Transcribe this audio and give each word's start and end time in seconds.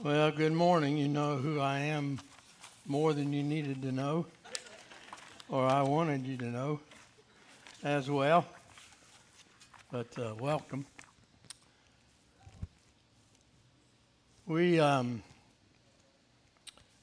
Well, 0.00 0.30
good 0.30 0.52
morning. 0.52 0.96
You 0.96 1.08
know 1.08 1.38
who 1.38 1.58
I 1.58 1.80
am 1.80 2.20
more 2.86 3.12
than 3.12 3.32
you 3.32 3.42
needed 3.42 3.82
to 3.82 3.90
know, 3.90 4.26
or 5.48 5.66
I 5.66 5.82
wanted 5.82 6.24
you 6.24 6.36
to 6.36 6.44
know 6.44 6.78
as 7.82 8.08
well. 8.08 8.46
But 9.90 10.16
uh, 10.16 10.36
welcome. 10.38 10.86
We, 14.46 14.78
um, 14.78 15.20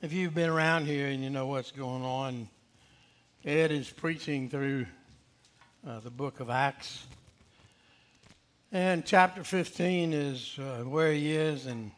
if 0.01 0.13
you've 0.13 0.33
been 0.33 0.49
around 0.49 0.85
here 0.85 1.07
and 1.07 1.21
you 1.21 1.29
know 1.29 1.47
what's 1.47 1.71
going 1.71 2.03
on, 2.03 2.47
Ed 3.43 3.73
is 3.73 3.89
preaching 3.89 4.47
through 4.47 4.85
uh, 5.85 5.99
the 5.99 6.11
book 6.11 6.39
of 6.39 6.49
Acts. 6.49 7.05
And 8.71 9.05
chapter 9.05 9.43
15 9.43 10.13
is 10.13 10.57
uh, 10.57 10.83
where 10.85 11.11
he 11.11 11.35
is, 11.35 11.65
and 11.65 11.91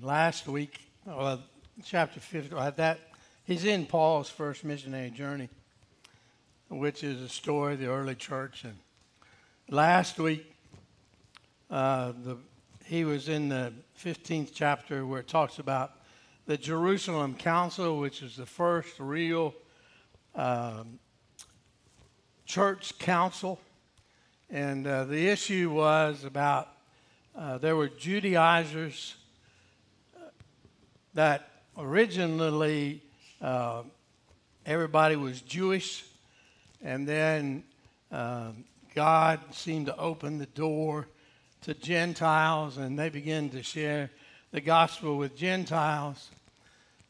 last 0.00 0.46
week, 0.46 0.80
well, 1.04 1.42
chapter 1.84 2.20
50, 2.20 2.54
that 2.76 3.00
he's 3.44 3.64
in 3.64 3.84
Paul's 3.84 4.30
first 4.30 4.64
missionary 4.64 5.10
journey, 5.10 5.48
which 6.68 7.02
is 7.02 7.20
a 7.20 7.28
story 7.28 7.74
of 7.74 7.80
the 7.80 7.86
early 7.86 8.14
church. 8.14 8.64
And 8.64 8.76
last 9.68 10.18
week, 10.18 10.54
uh, 11.70 12.12
the, 12.24 12.36
he 12.84 13.04
was 13.04 13.28
in 13.28 13.48
the 13.48 13.72
15th 14.02 14.50
chapter 14.54 15.04
where 15.04 15.20
it 15.20 15.28
talks 15.28 15.58
about 15.58 15.92
the 16.46 16.56
Jerusalem 16.56 17.34
Council, 17.34 17.98
which 17.98 18.22
is 18.22 18.36
the 18.36 18.46
first 18.46 19.00
real 19.00 19.54
um, 20.34 20.98
church 22.46 22.98
council. 22.98 23.58
And 24.48 24.86
uh, 24.86 25.04
the 25.04 25.28
issue 25.28 25.70
was 25.70 26.24
about 26.24 26.68
uh, 27.36 27.58
there 27.58 27.76
were 27.76 27.88
Judaizers 27.88 29.17
that 31.18 31.50
originally 31.76 33.02
uh, 33.42 33.82
everybody 34.64 35.16
was 35.16 35.40
Jewish, 35.40 36.04
and 36.80 37.08
then 37.08 37.64
uh, 38.12 38.52
God 38.94 39.40
seemed 39.50 39.86
to 39.86 39.96
open 39.96 40.38
the 40.38 40.46
door 40.46 41.08
to 41.62 41.74
Gentiles, 41.74 42.76
and 42.76 42.96
they 42.96 43.08
began 43.08 43.50
to 43.50 43.64
share 43.64 44.12
the 44.52 44.60
gospel 44.60 45.18
with 45.18 45.36
Gentiles. 45.36 46.30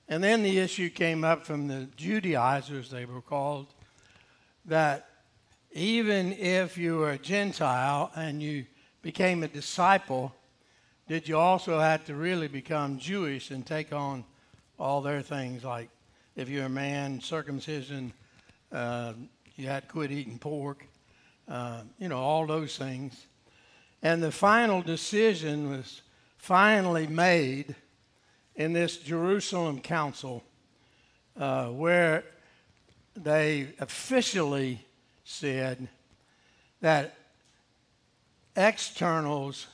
And 0.08 0.24
then 0.24 0.42
the 0.42 0.58
issue 0.58 0.88
came 0.88 1.22
up 1.22 1.44
from 1.44 1.68
the 1.68 1.86
Judaizers, 1.98 2.90
they 2.90 3.04
were 3.04 3.20
called, 3.20 3.66
that 4.64 5.06
even 5.72 6.32
if 6.32 6.78
you 6.78 6.96
were 6.96 7.10
a 7.10 7.18
Gentile 7.18 8.10
and 8.16 8.42
you 8.42 8.64
became 9.02 9.42
a 9.42 9.48
disciple, 9.48 10.34
did 11.08 11.26
you 11.26 11.38
also 11.38 11.80
have 11.80 12.04
to 12.04 12.14
really 12.14 12.48
become 12.48 12.98
Jewish 12.98 13.50
and 13.50 13.64
take 13.66 13.94
on 13.94 14.24
all 14.78 15.00
their 15.00 15.22
things? 15.22 15.64
Like 15.64 15.88
if 16.36 16.50
you're 16.50 16.66
a 16.66 16.68
man, 16.68 17.20
circumcision, 17.20 18.12
uh, 18.70 19.14
you 19.56 19.66
had 19.66 19.84
to 19.84 19.88
quit 19.88 20.12
eating 20.12 20.38
pork, 20.38 20.84
uh, 21.48 21.80
you 21.98 22.08
know, 22.08 22.18
all 22.18 22.46
those 22.46 22.76
things. 22.76 23.26
And 24.02 24.22
the 24.22 24.30
final 24.30 24.82
decision 24.82 25.70
was 25.70 26.02
finally 26.36 27.06
made 27.06 27.74
in 28.54 28.74
this 28.74 28.98
Jerusalem 28.98 29.80
council 29.80 30.44
uh, 31.38 31.68
where 31.68 32.22
they 33.16 33.68
officially 33.80 34.84
said 35.24 35.88
that 36.82 37.16
externals 38.54 39.68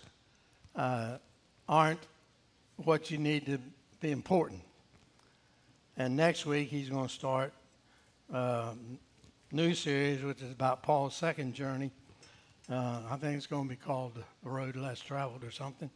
uh, 0.77 1.19
aren't 1.69 2.01
what 2.77 3.11
you 3.11 3.19
need 3.19 3.47
to 3.47 3.59
be 4.01 4.11
important. 4.11 4.61
And 5.97 6.17
next 6.17 6.45
week 6.45 6.69
he's 6.69 6.89
going 6.89 7.07
to 7.07 7.13
start 7.13 7.53
a 8.33 8.71
um, 8.71 8.99
new 9.53 9.75
series, 9.75 10.23
which 10.23 10.43
is 10.43 10.51
about 10.51 10.83
Paul's 10.83 11.15
second 11.15 11.55
journey. 11.55 11.91
Uh, 12.71 13.01
I 13.11 13.17
think 13.17 13.37
it's 13.37 13.47
going 13.47 13.65
to 13.65 13.69
be 13.69 13.77
called 13.77 14.15
The 14.43 14.51
Road 14.51 14.77
Less 14.77 15.01
Traveled 15.01 15.45
or 15.45 15.51
something. 15.51 15.91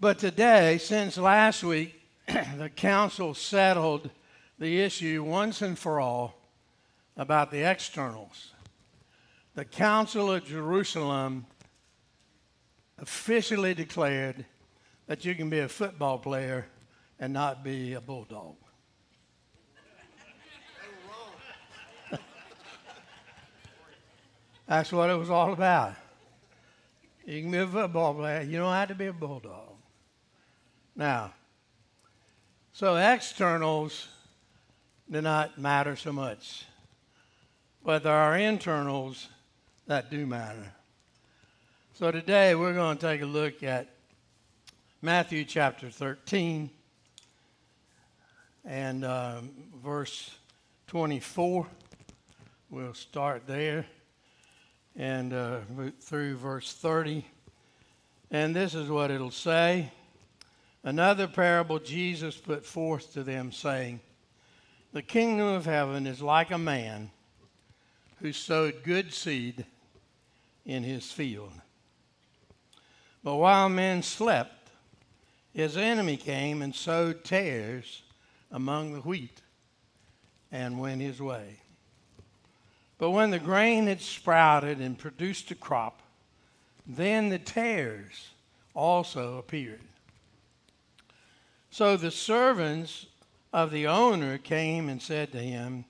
But 0.00 0.18
today, 0.18 0.78
since 0.78 1.18
last 1.18 1.64
week, 1.64 2.00
the 2.56 2.70
council 2.74 3.34
settled 3.34 4.10
the 4.58 4.80
issue 4.80 5.24
once 5.24 5.60
and 5.60 5.78
for 5.78 6.00
all 6.00 6.34
about 7.16 7.50
the 7.50 7.68
externals. 7.68 8.52
The 9.54 9.64
Council 9.64 10.30
of 10.30 10.44
Jerusalem 10.44 11.46
officially 12.98 13.74
declared 13.74 14.44
that 15.06 15.24
you 15.24 15.34
can 15.34 15.48
be 15.48 15.60
a 15.60 15.68
football 15.68 16.18
player 16.18 16.66
and 17.18 17.32
not 17.32 17.64
be 17.64 17.94
a 17.94 18.00
bulldog. 18.00 18.56
That's 24.66 24.92
what 24.92 25.10
it 25.10 25.14
was 25.16 25.30
all 25.30 25.52
about. 25.52 25.94
You 27.24 27.42
can 27.42 27.50
be 27.50 27.58
a 27.58 27.66
football 27.66 28.14
player, 28.14 28.42
you 28.42 28.58
don't 28.58 28.72
have 28.72 28.88
to 28.88 28.94
be 28.94 29.06
a 29.06 29.12
bulldog. 29.12 29.76
Now, 30.96 31.32
so 32.72 32.96
externals 32.96 34.08
do 35.10 35.20
not 35.20 35.58
matter 35.58 35.96
so 35.96 36.12
much, 36.12 36.64
but 37.84 38.02
there 38.02 38.12
are 38.12 38.36
internals 38.36 39.28
that 39.86 40.10
do 40.10 40.26
matter. 40.26 40.74
So 41.98 42.12
today 42.12 42.54
we're 42.54 42.74
going 42.74 42.96
to 42.96 43.06
take 43.08 43.22
a 43.22 43.26
look 43.26 43.64
at 43.64 43.88
Matthew 45.02 45.44
chapter 45.44 45.90
13 45.90 46.70
and 48.64 49.04
um, 49.04 49.50
verse 49.82 50.30
24. 50.86 51.66
We'll 52.70 52.94
start 52.94 53.48
there 53.48 53.84
and 54.94 55.32
uh, 55.32 55.58
through 56.00 56.36
verse 56.36 56.72
30. 56.72 57.26
And 58.30 58.54
this 58.54 58.76
is 58.76 58.88
what 58.88 59.10
it'll 59.10 59.32
say. 59.32 59.90
Another 60.84 61.26
parable 61.26 61.80
Jesus 61.80 62.36
put 62.36 62.64
forth 62.64 63.12
to 63.14 63.24
them, 63.24 63.50
saying, 63.50 63.98
The 64.92 65.02
kingdom 65.02 65.48
of 65.48 65.66
heaven 65.66 66.06
is 66.06 66.22
like 66.22 66.52
a 66.52 66.58
man 66.58 67.10
who 68.20 68.32
sowed 68.32 68.84
good 68.84 69.12
seed 69.12 69.66
in 70.64 70.84
his 70.84 71.10
field. 71.10 71.50
But 73.28 73.36
while 73.36 73.68
men 73.68 74.02
slept, 74.02 74.70
his 75.52 75.76
enemy 75.76 76.16
came 76.16 76.62
and 76.62 76.74
sowed 76.74 77.24
tares 77.24 78.00
among 78.50 78.94
the 78.94 79.02
wheat 79.02 79.42
and 80.50 80.80
went 80.80 81.02
his 81.02 81.20
way. 81.20 81.58
But 82.96 83.10
when 83.10 83.30
the 83.30 83.38
grain 83.38 83.86
had 83.86 84.00
sprouted 84.00 84.78
and 84.78 84.98
produced 84.98 85.50
a 85.50 85.54
crop, 85.54 86.00
then 86.86 87.28
the 87.28 87.38
tares 87.38 88.30
also 88.72 89.36
appeared. 89.36 89.84
So 91.70 91.98
the 91.98 92.10
servants 92.10 93.04
of 93.52 93.70
the 93.70 93.88
owner 93.88 94.38
came 94.38 94.88
and 94.88 95.02
said 95.02 95.32
to 95.32 95.38
him, 95.38 95.84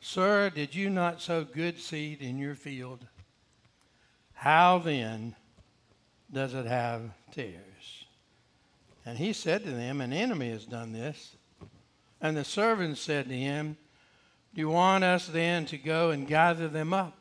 Sir, 0.00 0.50
did 0.50 0.74
you 0.74 0.90
not 0.90 1.22
sow 1.22 1.44
good 1.44 1.78
seed 1.78 2.20
in 2.20 2.36
your 2.36 2.56
field? 2.56 3.06
How 4.32 4.78
then 4.80 5.36
does 6.32 6.54
it 6.54 6.66
have 6.66 7.02
tares? 7.32 8.04
And 9.04 9.18
he 9.18 9.32
said 9.32 9.64
to 9.64 9.70
them, 9.70 10.00
An 10.00 10.12
enemy 10.12 10.50
has 10.50 10.64
done 10.64 10.92
this. 10.92 11.36
And 12.20 12.36
the 12.36 12.44
servants 12.44 13.00
said 13.00 13.28
to 13.28 13.36
him, 13.36 13.76
Do 14.54 14.60
you 14.60 14.68
want 14.68 15.04
us 15.04 15.26
then 15.26 15.66
to 15.66 15.78
go 15.78 16.10
and 16.10 16.26
gather 16.26 16.68
them 16.68 16.92
up? 16.92 17.16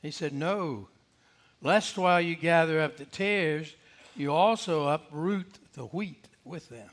He 0.00 0.10
said, 0.10 0.32
No, 0.32 0.88
lest 1.60 1.98
while 1.98 2.20
you 2.20 2.36
gather 2.36 2.80
up 2.80 2.96
the 2.96 3.04
tares, 3.04 3.74
you 4.16 4.32
also 4.32 4.88
uproot 4.88 5.58
the 5.74 5.86
wheat 5.86 6.28
with 6.44 6.68
them. 6.68 6.90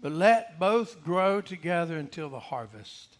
But 0.00 0.12
let 0.12 0.58
both 0.58 1.02
grow 1.02 1.40
together 1.40 1.98
until 1.98 2.28
the 2.28 2.38
harvest. 2.38 3.16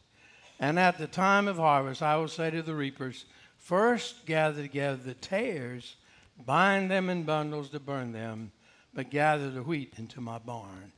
And 0.61 0.79
at 0.79 0.99
the 0.99 1.07
time 1.07 1.49
of 1.49 1.57
harvest, 1.57 2.03
I 2.03 2.17
will 2.17 2.29
say 2.29 2.51
to 2.51 2.63
the 2.63 2.75
reapers, 2.75 3.25
First 3.59 4.27
gather 4.27 4.63
together 4.63 4.97
the 4.97 5.15
tares 5.15 5.97
bind 6.45 6.91
them 6.91 7.11
in 7.11 7.25
bundles 7.25 7.71
to 7.71 7.81
burn 7.81 8.13
them, 8.13 8.53
but 8.95 9.11
gather 9.11 9.51
the 9.51 9.63
wheat 9.63 9.95
into 9.97 10.21
my 10.21 10.39
barn. 10.39 10.93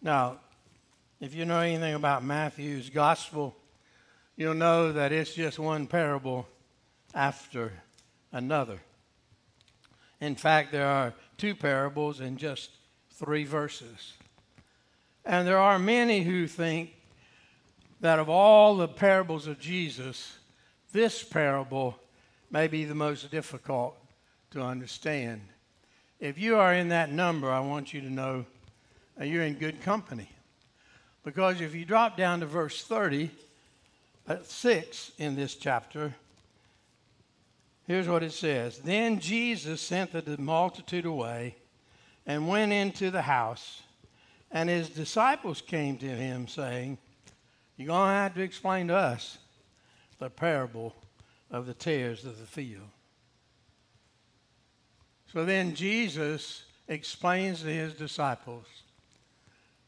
Now, 0.00 0.38
if 1.20 1.34
you 1.34 1.44
know 1.44 1.60
anything 1.60 1.94
about 1.94 2.22
Matthew's 2.22 2.90
gospel, 2.90 3.56
you'll 4.36 4.54
know 4.54 4.92
that 4.92 5.12
it's 5.12 5.34
just 5.34 5.58
one 5.58 5.86
parable 5.86 6.46
after 7.14 7.72
another. 8.32 8.78
In 10.20 10.36
fact, 10.36 10.72
there 10.72 10.86
are 10.86 11.14
two 11.36 11.54
parables 11.54 12.20
in 12.20 12.36
just 12.36 12.70
three 13.10 13.44
verses. 13.44 14.14
And 15.24 15.46
there 15.46 15.58
are 15.58 15.78
many 15.78 16.22
who 16.22 16.46
think 16.46 16.94
that 18.00 18.18
of 18.18 18.28
all 18.28 18.76
the 18.76 18.88
parables 18.88 19.46
of 19.46 19.58
Jesus, 19.58 20.38
this 20.92 21.22
parable 21.22 21.98
may 22.50 22.66
be 22.66 22.84
the 22.84 22.94
most 22.94 23.30
difficult 23.30 23.96
to 24.50 24.62
understand. 24.62 25.40
if 26.20 26.38
you 26.38 26.56
are 26.56 26.74
in 26.74 26.88
that 26.88 27.12
number, 27.12 27.50
I 27.50 27.60
want 27.60 27.92
you 27.92 28.00
to 28.00 28.10
know 28.10 28.46
you're 29.20 29.44
in 29.44 29.54
good 29.54 29.80
company. 29.82 30.30
Because 31.24 31.60
if 31.60 31.74
you 31.74 31.84
drop 31.84 32.16
down 32.16 32.40
to 32.40 32.46
verse 32.46 32.82
30, 32.82 33.30
uh, 34.26 34.36
6 34.42 35.12
in 35.18 35.36
this 35.36 35.54
chapter, 35.54 36.14
here's 37.86 38.08
what 38.08 38.22
it 38.22 38.32
says 38.32 38.78
Then 38.78 39.18
Jesus 39.20 39.80
sent 39.80 40.12
the 40.12 40.38
multitude 40.38 41.04
away 41.04 41.56
and 42.26 42.48
went 42.48 42.72
into 42.72 43.10
the 43.10 43.22
house, 43.22 43.82
and 44.50 44.68
his 44.68 44.88
disciples 44.88 45.60
came 45.60 45.98
to 45.98 46.06
him, 46.06 46.48
saying, 46.48 46.98
You're 47.76 47.88
going 47.88 48.08
to 48.08 48.14
have 48.14 48.34
to 48.34 48.42
explain 48.42 48.88
to 48.88 48.96
us 48.96 49.38
the 50.18 50.30
parable 50.30 50.94
of 51.50 51.66
the 51.66 51.74
tares 51.74 52.24
of 52.24 52.38
the 52.38 52.46
field. 52.46 52.88
So 55.32 55.44
then 55.44 55.74
Jesus 55.74 56.64
explains 56.88 57.62
to 57.62 57.68
his 57.68 57.94
disciples 57.94 58.64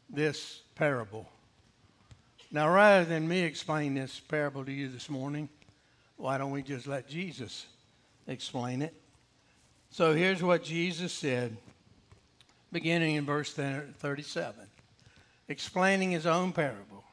this 0.09 0.61
parable. 0.75 1.29
Now, 2.51 2.69
rather 2.73 3.05
than 3.05 3.29
me 3.29 3.41
explain 3.41 3.95
this 3.95 4.21
parable 4.21 4.65
to 4.65 4.73
you 4.73 4.89
this 4.89 5.09
morning, 5.09 5.49
why 6.17 6.37
don't 6.37 6.51
we 6.51 6.63
just 6.63 6.87
let 6.87 7.09
Jesus 7.09 7.67
explain 8.27 8.83
it? 8.83 8.95
So 9.91 10.15
here's 10.15 10.43
what 10.43 10.63
Jesus 10.63 11.13
said, 11.13 11.57
beginning 12.73 13.17
in 13.17 13.25
verse 13.25 13.53
37, 13.53 14.55
explaining 15.49 16.11
his 16.11 16.27
own 16.27 16.53
parable. 16.53 17.05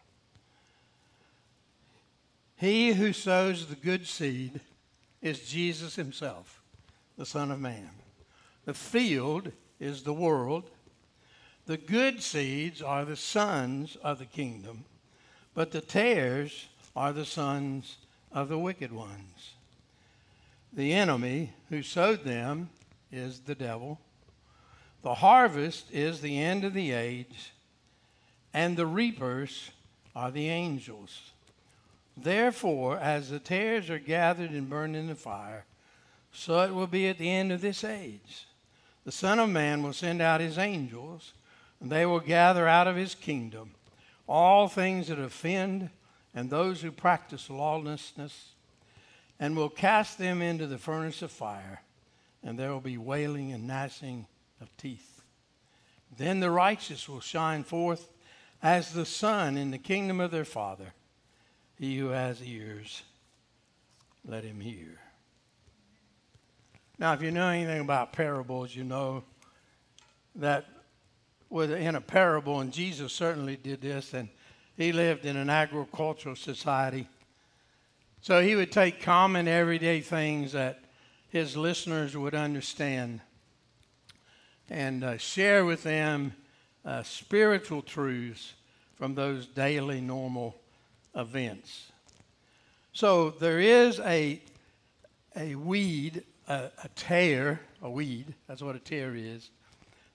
He 2.58 2.94
who 2.94 3.14
sows 3.14 3.68
the 3.68 3.76
good 3.76 4.08
seed 4.08 4.60
is 5.22 5.48
Jesus 5.48 5.96
himself, 5.96 6.62
the 7.16 7.26
Son 7.26 7.52
of 7.52 7.60
Man. 7.60 7.92
The 8.66 8.74
field 8.74 9.52
is 9.80 10.02
the 10.02 10.14
world. 10.14 10.70
The 11.68 11.78
good 11.78 12.22
seeds 12.22 12.82
are 12.82 13.06
the 13.06 13.16
sons 13.16 13.96
of 14.04 14.18
the 14.18 14.26
kingdom, 14.26 14.86
but 15.54 15.72
the 15.72 15.82
tares 15.82 16.68
are 16.96 17.14
the 17.14 17.26
sons 17.26 17.98
of 18.32 18.50
the 18.50 18.58
wicked 18.58 18.92
ones. 18.92 19.54
The 20.74 20.94
enemy 20.94 21.52
who 21.70 21.84
sowed 21.84 22.24
them 22.24 22.70
is 23.12 23.42
the 23.42 23.56
devil. 23.56 24.00
The 25.04 25.14
harvest 25.14 25.92
is 25.92 26.22
the 26.22 26.40
end 26.40 26.64
of 26.64 26.74
the 26.74 26.92
age, 26.92 27.54
and 28.52 28.76
the 28.76 28.88
reapers 28.88 29.70
are 30.16 30.32
the 30.32 30.50
angels. 30.50 31.34
Therefore, 32.18 32.98
as 32.98 33.30
the 33.30 33.40
tares 33.40 33.90
are 33.92 34.00
gathered 34.00 34.50
and 34.50 34.70
burned 34.70 34.96
in 34.96 35.08
the 35.08 35.16
fire, 35.16 35.66
so 36.32 36.62
it 36.62 36.74
will 36.74 36.88
be 36.88 37.08
at 37.08 37.20
the 37.20 37.30
end 37.30 37.52
of 37.52 37.62
this 37.62 37.84
age. 37.84 38.48
The 39.06 39.12
Son 39.12 39.40
of 39.40 39.50
Man 39.50 39.84
will 39.84 39.94
send 39.94 40.22
out 40.22 40.42
his 40.42 40.58
angels, 40.58 41.34
and 41.80 41.92
they 41.92 42.06
will 42.06 42.20
gather 42.20 42.68
out 42.68 42.88
of 42.88 42.96
his 42.96 43.14
kingdom 43.14 43.72
all 44.28 44.68
things 44.68 45.08
that 45.08 45.20
offend 45.20 45.90
and 46.34 46.50
those 46.50 46.82
who 46.82 46.92
practice 46.92 47.50
lawlessness, 47.50 48.54
and 49.40 49.56
will 49.56 49.70
cast 49.70 50.18
them 50.18 50.42
into 50.42 50.68
the 50.68 50.78
furnace 50.78 51.22
of 51.22 51.32
fire, 51.32 51.82
and 52.44 52.58
there 52.58 52.72
will 52.72 52.82
be 52.82 52.98
wailing 52.98 53.54
and 53.54 53.68
gnashing 53.68 54.26
of 54.60 54.76
teeth. 54.78 55.22
Then 56.16 56.40
the 56.40 56.52
righteous 56.52 57.08
will 57.08 57.20
shine 57.20 57.64
forth 57.64 58.10
as 58.62 58.94
the 58.94 59.06
sun 59.06 59.58
in 59.58 59.72
the 59.72 59.78
kingdom 59.78 60.20
of 60.20 60.32
their 60.32 60.46
Father. 60.46 60.94
He 61.80 61.98
who 61.98 62.08
has 62.08 62.42
ears, 62.42 63.04
let 64.26 64.44
him 64.44 64.60
hear. 64.60 65.00
Now, 67.00 67.14
if 67.14 67.22
you 67.22 67.30
know 67.30 67.50
anything 67.50 67.82
about 67.82 68.14
parables, 68.14 68.76
you 68.76 68.84
know 68.84 69.24
that 70.36 70.66
in 71.52 71.96
a 71.96 72.02
parable, 72.02 72.60
and 72.60 72.74
Jesus 72.74 73.14
certainly 73.14 73.56
did 73.56 73.82
this, 73.82 74.14
and 74.14 74.30
he 74.76 74.92
lived 74.92 75.26
in 75.26 75.38
an 75.38 75.50
agricultural 75.50 76.36
society. 76.36 77.08
So 78.22 78.42
he 78.42 78.56
would 78.56 78.72
take 78.72 79.02
common 79.02 79.48
everyday 79.48 80.02
things 80.02 80.54
that 80.54 80.84
his 81.30 81.56
listeners 81.56 82.18
would 82.18 82.34
understand 82.34 83.22
and 84.70 85.04
uh, 85.04 85.18
share 85.18 85.64
with 85.64 85.84
them 85.84 86.34
uh, 86.84 87.04
spiritual 87.04 87.82
truths 87.82 88.54
from 88.96 89.16
those 89.16 89.46
daily 89.46 90.02
normal 90.02 90.56
events. 91.16 91.92
So 92.94 93.30
there 93.30 93.60
is 93.60 94.00
a, 94.00 94.42
a 95.36 95.56
weed, 95.56 96.24
a, 96.48 96.70
a 96.84 96.90
tare, 96.96 97.60
a 97.82 97.90
weed, 97.90 98.34
that's 98.48 98.62
what 98.62 98.76
a 98.76 98.80
tare 98.80 99.16
is, 99.16 99.50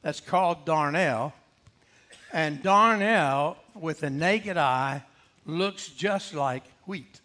that's 0.02 0.20
called 0.20 0.66
darnel. 0.66 1.32
And 2.32 2.62
darnel, 2.62 3.56
with 3.74 4.00
the 4.00 4.10
naked 4.10 4.56
eye, 4.56 5.04
looks 5.46 5.88
just 5.88 6.34
like 6.34 6.64
wheat. 6.86 7.20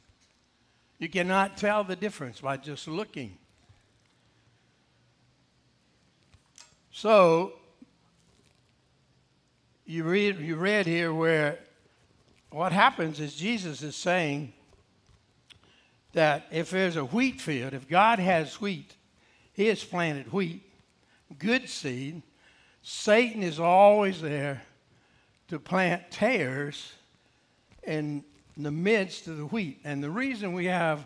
You 1.00 1.10
cannot 1.10 1.58
tell 1.58 1.84
the 1.84 1.96
difference 1.96 2.42
by 2.42 2.58
just 2.58 2.88
looking. 2.88 3.38
So, 6.92 7.54
you 9.86 10.04
read, 10.04 10.40
you 10.40 10.56
read 10.56 10.86
here 10.86 11.14
where 11.14 11.60
what 12.58 12.72
happens 12.72 13.20
is 13.20 13.36
Jesus 13.36 13.84
is 13.84 13.96
saying 13.96 14.52
that 16.14 16.48
if 16.52 16.72
there's 16.72 16.96
a 16.96 17.06
wheat 17.06 17.40
field, 17.40 17.74
if 17.74 17.88
God 17.88 18.18
has 18.18 18.60
wheat, 18.60 18.96
He 19.54 19.68
has 19.68 19.84
planted 19.84 20.34
wheat, 20.34 20.64
good 21.38 21.70
seed. 21.70 22.24
Satan 22.82 23.44
is 23.44 23.60
always 23.60 24.22
there 24.22 24.64
to 25.50 25.60
plant 25.60 26.10
tares 26.10 26.94
in 27.84 28.24
the 28.58 28.72
midst 28.72 29.28
of 29.28 29.38
the 29.38 29.46
wheat. 29.46 29.80
And 29.84 30.04
the 30.04 30.10
reason 30.10 30.54
we 30.54 30.66
have 30.66 31.06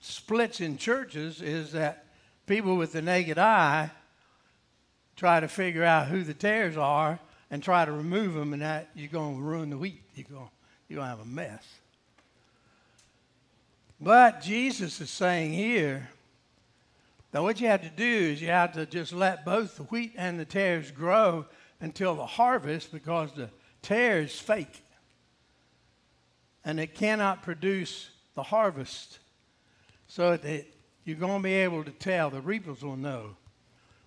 splits 0.00 0.62
in 0.62 0.78
churches 0.78 1.42
is 1.42 1.72
that 1.72 2.06
people 2.46 2.76
with 2.76 2.92
the 2.92 3.02
naked 3.02 3.36
eye 3.36 3.90
try 5.14 5.40
to 5.40 5.48
figure 5.48 5.84
out 5.84 6.08
who 6.08 6.24
the 6.24 6.32
tares 6.32 6.78
are 6.78 7.20
and 7.52 7.62
try 7.62 7.84
to 7.84 7.92
remove 7.92 8.32
them, 8.32 8.54
and 8.54 8.62
that 8.62 8.88
you're 8.96 9.08
going 9.08 9.36
to 9.36 9.42
ruin 9.42 9.70
the 9.70 9.76
wheat. 9.76 10.02
You're 10.16 10.26
going, 10.28 10.48
you're 10.88 10.96
going 10.96 11.06
to 11.06 11.16
have 11.16 11.20
a 11.20 11.28
mess. 11.28 11.64
But 14.00 14.40
Jesus 14.40 15.00
is 15.00 15.10
saying 15.10 15.52
here 15.52 16.08
that 17.30 17.42
what 17.42 17.60
you 17.60 17.68
have 17.68 17.82
to 17.82 17.90
do 17.90 18.04
is 18.04 18.42
you 18.42 18.48
have 18.48 18.72
to 18.72 18.86
just 18.86 19.12
let 19.12 19.44
both 19.44 19.76
the 19.76 19.84
wheat 19.84 20.14
and 20.16 20.40
the 20.40 20.44
tares 20.44 20.90
grow 20.90 21.44
until 21.80 22.14
the 22.14 22.26
harvest 22.26 22.90
because 22.90 23.32
the 23.32 23.50
tare 23.82 24.20
is 24.20 24.38
fake 24.40 24.82
and 26.64 26.80
it 26.80 26.94
cannot 26.94 27.42
produce 27.42 28.10
the 28.34 28.42
harvest. 28.42 29.18
So 30.08 30.36
that 30.36 30.66
you're 31.04 31.16
going 31.16 31.38
to 31.38 31.42
be 31.42 31.54
able 31.54 31.84
to 31.84 31.90
tell, 31.90 32.30
the 32.30 32.40
reapers 32.40 32.82
will 32.82 32.96
know 32.96 33.36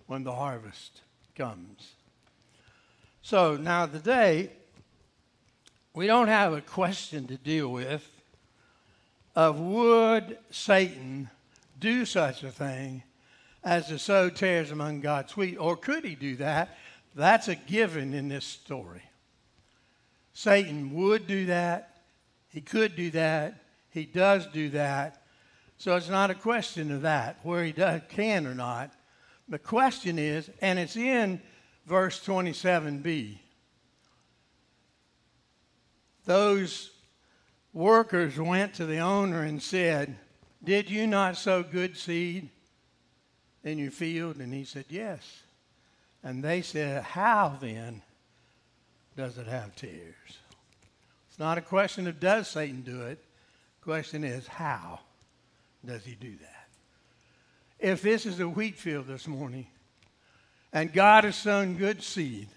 when 0.06 0.24
the 0.24 0.32
harvest 0.32 1.00
comes. 1.34 1.95
So 3.28 3.56
now 3.56 3.86
today, 3.86 4.50
we 5.94 6.06
don't 6.06 6.28
have 6.28 6.52
a 6.52 6.60
question 6.60 7.26
to 7.26 7.36
deal 7.36 7.66
with 7.66 8.08
of 9.34 9.58
would 9.58 10.38
Satan 10.52 11.28
do 11.80 12.04
such 12.04 12.44
a 12.44 12.52
thing 12.52 13.02
as 13.64 13.88
to 13.88 13.98
sow 13.98 14.30
tares 14.30 14.70
among 14.70 15.00
God's 15.00 15.36
wheat, 15.36 15.56
or 15.56 15.76
could 15.76 16.04
he 16.04 16.14
do 16.14 16.36
that? 16.36 16.78
That's 17.16 17.48
a 17.48 17.56
given 17.56 18.14
in 18.14 18.28
this 18.28 18.44
story. 18.44 19.02
Satan 20.32 20.94
would 20.94 21.26
do 21.26 21.46
that. 21.46 22.02
He 22.52 22.60
could 22.60 22.94
do 22.94 23.10
that. 23.10 23.60
He 23.90 24.04
does 24.04 24.46
do 24.46 24.68
that. 24.68 25.20
So 25.78 25.96
it's 25.96 26.08
not 26.08 26.30
a 26.30 26.34
question 26.36 26.92
of 26.92 27.02
that, 27.02 27.40
where 27.42 27.64
he 27.64 27.72
does, 27.72 28.02
can 28.08 28.46
or 28.46 28.54
not. 28.54 28.92
The 29.48 29.58
question 29.58 30.16
is, 30.16 30.48
and 30.60 30.78
it's 30.78 30.94
in 30.94 31.40
verse 31.86 32.24
27b. 32.24 33.38
Those 36.24 36.90
workers 37.72 38.38
went 38.38 38.74
to 38.74 38.86
the 38.86 38.98
owner 38.98 39.42
and 39.42 39.62
said, 39.62 40.16
Did 40.62 40.90
you 40.90 41.06
not 41.06 41.36
sow 41.36 41.62
good 41.62 41.96
seed 41.96 42.48
in 43.62 43.78
your 43.78 43.92
field? 43.92 44.38
And 44.38 44.52
he 44.52 44.64
said, 44.64 44.86
Yes. 44.88 45.42
And 46.24 46.42
they 46.42 46.62
said, 46.62 47.04
How 47.04 47.56
then 47.60 48.02
does 49.16 49.38
it 49.38 49.46
have 49.46 49.76
tares? 49.76 50.38
It's 51.36 51.38
not 51.38 51.58
a 51.58 51.62
question 51.62 52.06
of 52.06 52.18
does 52.18 52.48
Satan 52.48 52.80
do 52.80 53.02
it. 53.02 53.22
The 53.80 53.84
question 53.84 54.24
is, 54.24 54.46
how 54.46 55.00
does 55.84 56.02
he 56.02 56.14
do 56.14 56.34
that? 56.40 56.68
If 57.78 58.00
this 58.00 58.24
is 58.24 58.40
a 58.40 58.48
wheat 58.48 58.76
field 58.76 59.06
this 59.06 59.28
morning, 59.28 59.66
and 60.72 60.92
God 60.92 61.24
has 61.24 61.36
sown 61.36 61.76
good 61.76 62.02
seed, 62.02 62.48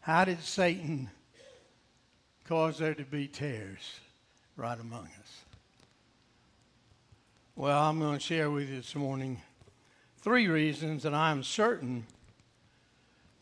how 0.00 0.24
did 0.24 0.40
Satan 0.40 1.10
cause 2.44 2.78
there 2.78 2.94
to 2.94 3.04
be 3.04 3.26
tares 3.26 4.00
right 4.56 4.78
among 4.78 5.06
us? 5.06 5.44
Well, 7.56 7.82
I'm 7.82 8.00
going 8.00 8.18
to 8.18 8.24
share 8.24 8.50
with 8.50 8.68
you 8.68 8.76
this 8.76 8.94
morning 8.94 9.40
three 10.18 10.48
reasons, 10.48 11.04
and 11.04 11.14
I'm 11.14 11.42
certain 11.42 12.04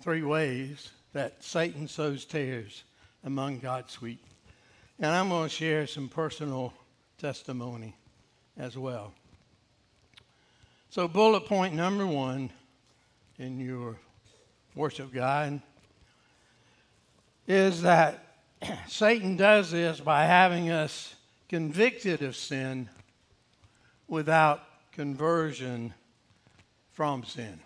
three 0.00 0.22
ways 0.22 0.90
that 1.12 1.42
Satan 1.42 1.88
sows 1.88 2.24
tares 2.24 2.84
among 3.24 3.60
God's 3.60 4.00
wheat. 4.00 4.18
And 4.98 5.10
I'm 5.10 5.28
going 5.28 5.48
to 5.48 5.54
share 5.54 5.86
some 5.86 6.08
personal 6.08 6.72
testimony 7.18 7.94
as 8.58 8.76
well. 8.76 9.12
So, 10.90 11.08
bullet 11.08 11.46
point 11.46 11.74
number 11.74 12.06
one 12.06 12.50
in 13.38 13.58
your 13.58 13.96
worship 14.74 15.12
guide 15.12 15.60
is 17.46 17.82
that 17.82 18.36
Satan 18.88 19.36
does 19.36 19.70
this 19.70 20.00
by 20.00 20.24
having 20.24 20.70
us 20.70 21.14
convicted 21.48 22.22
of 22.22 22.36
sin 22.36 22.88
without 24.08 24.62
conversion 24.92 25.92
from 26.92 27.24
sin. 27.24 27.60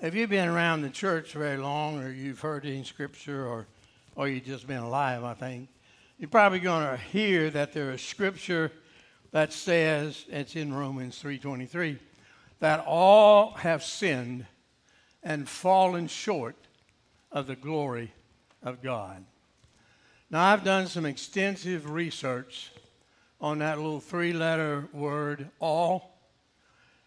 Have 0.00 0.14
you 0.14 0.26
been 0.26 0.48
around 0.48 0.82
the 0.82 0.90
church 0.90 1.32
very 1.32 1.56
long, 1.56 1.98
or 2.02 2.10
you've 2.10 2.40
heard 2.40 2.66
any 2.66 2.84
scripture, 2.84 3.46
or, 3.46 3.66
or 4.14 4.28
you've 4.28 4.44
just 4.44 4.66
been 4.66 4.82
alive, 4.82 5.24
I 5.24 5.34
think, 5.34 5.68
you're 6.18 6.28
probably 6.28 6.60
going 6.60 6.86
to 6.86 6.96
hear 6.96 7.50
that 7.50 7.72
there 7.72 7.90
is 7.92 8.02
scripture 8.02 8.70
that 9.32 9.52
says, 9.52 10.24
it's 10.28 10.56
in 10.56 10.72
Romans 10.72 11.20
3.23, 11.22 11.98
that 12.60 12.84
all 12.86 13.52
have 13.52 13.82
sinned 13.82 14.46
and 15.22 15.48
fallen 15.48 16.06
short 16.06 16.56
of 17.32 17.46
the 17.46 17.56
glory 17.56 18.12
of 18.62 18.82
God. 18.82 19.24
Now, 20.30 20.44
I've 20.44 20.64
done 20.64 20.86
some 20.86 21.06
extensive 21.06 21.90
research 21.90 22.72
on 23.40 23.58
that 23.58 23.78
little 23.78 24.00
three 24.00 24.32
letter 24.32 24.88
word, 24.92 25.50
all, 25.60 26.18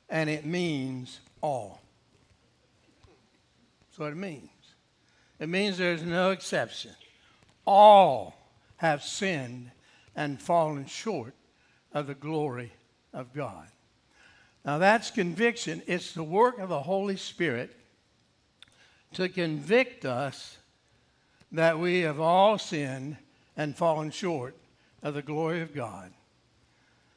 and 0.10 0.30
it 0.30 0.46
means 0.46 1.20
all. 1.42 1.82
That's 3.82 4.00
what 4.00 4.12
it 4.12 4.18
means. 4.18 4.50
It 5.40 5.50
means 5.50 5.78
there's 5.78 6.04
no 6.04 6.32
exception. 6.32 6.92
All 7.66 8.36
have 8.78 9.04
sinned 9.04 9.72
and 10.16 10.40
fallen 10.40 10.86
short 10.86 11.34
of 11.94 12.08
the 12.08 12.14
glory 12.14 12.72
of 13.14 13.34
God. 13.34 13.68
Now, 14.66 14.78
that's 14.78 15.10
conviction. 15.10 15.82
It's 15.88 16.14
the 16.14 16.24
work 16.24 16.60
of 16.60 16.70
the 16.70 16.82
Holy 16.82 17.18
Spirit 17.18 17.76
to 19.14 19.30
convict 19.30 20.06
us 20.06 20.58
that 21.52 21.80
we 21.80 22.02
have 22.02 22.20
all 22.20 22.58
sinned 22.58 23.18
and 23.58 23.76
fallen 23.76 24.12
short 24.12 24.56
of 25.02 25.14
the 25.14 25.22
glory 25.22 25.62
of 25.62 25.74
God. 25.74 26.12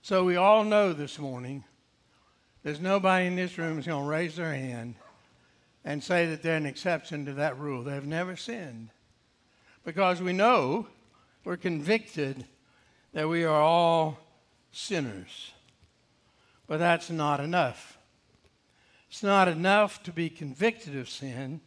So 0.01 0.25
we 0.25 0.37
all 0.37 0.65
know 0.65 0.93
this 0.93 1.19
morning 1.19 1.65
there's 2.63 2.81
nobody 2.81 3.27
in 3.27 3.37
this 3.37 3.59
room 3.59 3.77
who's 3.77 3.87
going 3.87 4.05
to 4.05 4.09
raise 4.09 4.37
their 4.37 4.55
hand 4.55 4.95
and 5.85 6.03
say 6.03 6.27
that 6.27 6.43
they're 6.43 6.57
an 6.57 6.67
exception 6.67 7.27
to 7.27 7.35
that 7.35 7.59
rule. 7.59 7.83
They've 7.83 8.05
never 8.05 8.37
sinned. 8.37 8.89
Because 9.85 10.23
we 10.23 10.33
know, 10.33 10.87
we're 11.45 11.57
convicted 11.57 12.45
that 13.13 13.29
we 13.29 13.45
are 13.45 13.61
all 13.61 14.19
sinners. 14.73 15.53
But 16.67 16.79
that's 16.79 17.11
not 17.11 17.39
enough. 17.39 17.99
It's 19.09 19.23
not 19.23 19.47
enough 19.47 20.03
to 20.05 20.13
be 20.13 20.31
convicted 20.31 20.97
of 20.97 21.09
sin 21.09 21.61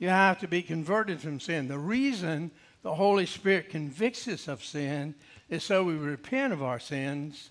you 0.00 0.08
have 0.08 0.40
to 0.40 0.48
be 0.48 0.62
converted 0.62 1.20
from 1.20 1.38
sin. 1.38 1.68
The 1.68 1.78
reason 1.78 2.50
the 2.82 2.94
Holy 2.94 3.26
Spirit 3.26 3.68
convicts 3.68 4.26
us 4.26 4.48
of 4.48 4.64
sin 4.64 5.14
is 5.50 5.62
so 5.62 5.84
we 5.84 5.94
repent 5.94 6.54
of 6.54 6.62
our 6.62 6.80
sins. 6.80 7.50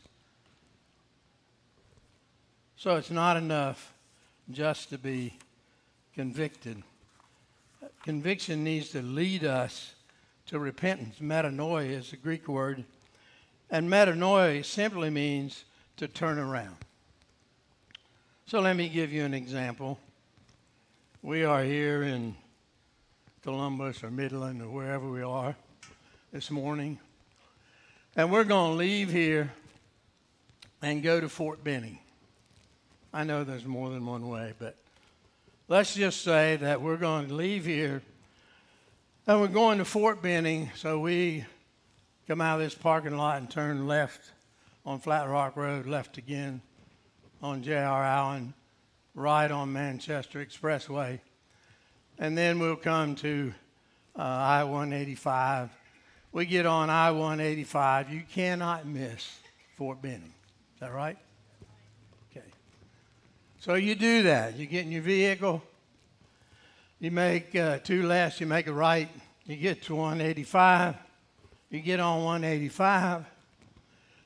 So 2.75 2.95
it's 2.95 3.11
not 3.11 3.37
enough 3.37 3.93
just 4.51 4.89
to 4.89 4.97
be 4.97 5.35
convicted. 6.15 6.81
Conviction 8.03 8.63
needs 8.63 8.89
to 8.89 9.03
lead 9.03 9.45
us 9.45 9.93
to 10.47 10.57
repentance. 10.57 11.19
Metanoia 11.21 11.91
is 11.91 12.09
the 12.09 12.17
Greek 12.17 12.47
word. 12.47 12.83
And 13.71 13.89
metanoia 13.89 14.65
simply 14.65 15.09
means 15.09 15.63
to 15.97 16.07
turn 16.07 16.39
around. 16.39 16.75
So 18.45 18.59
let 18.61 18.75
me 18.75 18.89
give 18.89 19.11
you 19.11 19.25
an 19.25 19.33
example. 19.33 19.99
We 21.21 21.43
are 21.43 21.63
here 21.63 22.01
in 22.01 22.35
Columbus 23.43 24.03
or 24.03 24.09
Midland 24.09 24.61
or 24.61 24.69
wherever 24.69 25.07
we 25.07 25.21
are 25.21 25.55
this 26.33 26.49
morning. 26.49 26.99
And 28.15 28.31
we're 28.31 28.43
going 28.43 28.71
to 28.71 28.77
leave 28.77 29.11
here 29.11 29.51
and 30.81 31.03
go 31.03 31.19
to 31.19 31.29
Fort 31.29 31.63
Benning. 31.63 31.99
I 33.13 33.23
know 33.23 33.43
there's 33.43 33.65
more 33.65 33.89
than 33.89 34.05
one 34.05 34.27
way, 34.29 34.53
but 34.57 34.75
let's 35.67 35.93
just 35.93 36.21
say 36.21 36.55
that 36.57 36.81
we're 36.81 36.97
going 36.97 37.27
to 37.27 37.33
leave 37.33 37.65
here 37.65 38.01
and 39.27 39.41
we're 39.41 39.47
going 39.47 39.77
to 39.77 39.85
Fort 39.85 40.23
Benning. 40.23 40.71
So 40.75 40.99
we 40.99 41.45
come 42.29 42.41
out 42.41 42.59
of 42.59 42.63
this 42.63 42.75
parking 42.75 43.17
lot 43.17 43.39
and 43.39 43.49
turn 43.49 43.87
left 43.87 44.21
on 44.85 44.99
Flat 44.99 45.27
Rock 45.27 45.55
Road, 45.55 45.87
left 45.87 46.19
again 46.19 46.61
on 47.41 47.63
J.R. 47.63 48.03
Allen, 48.03 48.53
right 49.15 49.49
on 49.49 49.73
Manchester 49.73 50.45
Expressway. 50.45 51.21
And 52.19 52.37
then 52.37 52.59
we'll 52.59 52.75
come 52.75 53.15
to 53.15 53.51
uh, 54.15 54.21
I 54.21 54.63
185. 54.63 55.71
We 56.31 56.45
get 56.45 56.67
on 56.67 56.91
I 56.91 57.09
185. 57.09 58.13
You 58.13 58.21
cannot 58.31 58.85
miss 58.85 59.39
Fort 59.75 59.99
Benning. 59.99 60.35
Is 60.75 60.81
that 60.81 60.93
right? 60.93 61.17
Okay. 62.29 62.45
So 63.57 63.73
you 63.73 63.95
do 63.95 64.21
that. 64.21 64.55
You 64.55 64.67
get 64.67 64.85
in 64.85 64.91
your 64.91 65.01
vehicle. 65.01 65.63
You 66.99 67.09
make 67.09 67.55
uh, 67.55 67.79
two 67.79 68.03
lefts. 68.03 68.39
You 68.39 68.45
make 68.45 68.67
a 68.67 68.73
right. 68.73 69.09
You 69.47 69.55
get 69.55 69.81
to 69.83 69.95
185. 69.95 70.95
You 71.69 71.79
get 71.81 71.99
on 71.99 72.23
185. 72.23 73.25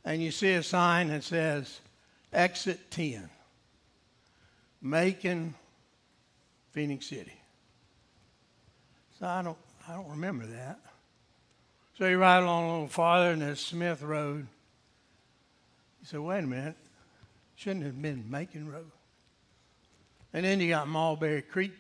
And 0.05 0.21
you 0.21 0.31
see 0.31 0.51
a 0.53 0.63
sign 0.63 1.07
that 1.09 1.23
says 1.23 1.79
exit 2.31 2.91
10. 2.91 3.29
Macon, 4.81 5.55
Phenix 6.71 7.07
City. 7.07 7.39
So 9.19 9.27
I 9.27 9.41
don't, 9.41 9.57
I 9.88 9.93
don't 9.93 10.09
remember 10.09 10.45
that. 10.47 10.79
So 11.97 12.07
you 12.07 12.17
ride 12.17 12.43
along 12.43 12.63
a 12.63 12.71
little 12.73 12.88
farther, 12.88 13.31
and 13.31 13.41
there's 13.41 13.59
Smith 13.59 14.01
Road. 14.01 14.47
You 16.01 16.07
say, 16.07 16.17
wait 16.17 16.39
a 16.39 16.47
minute, 16.47 16.75
shouldn't 17.55 17.85
have 17.85 18.01
been 18.01 18.25
Macon 18.29 18.69
Road. 18.69 18.91
And 20.33 20.43
then 20.43 20.59
you 20.59 20.69
got 20.69 20.88
Mulberry 20.88 21.43
Creek. 21.43 21.73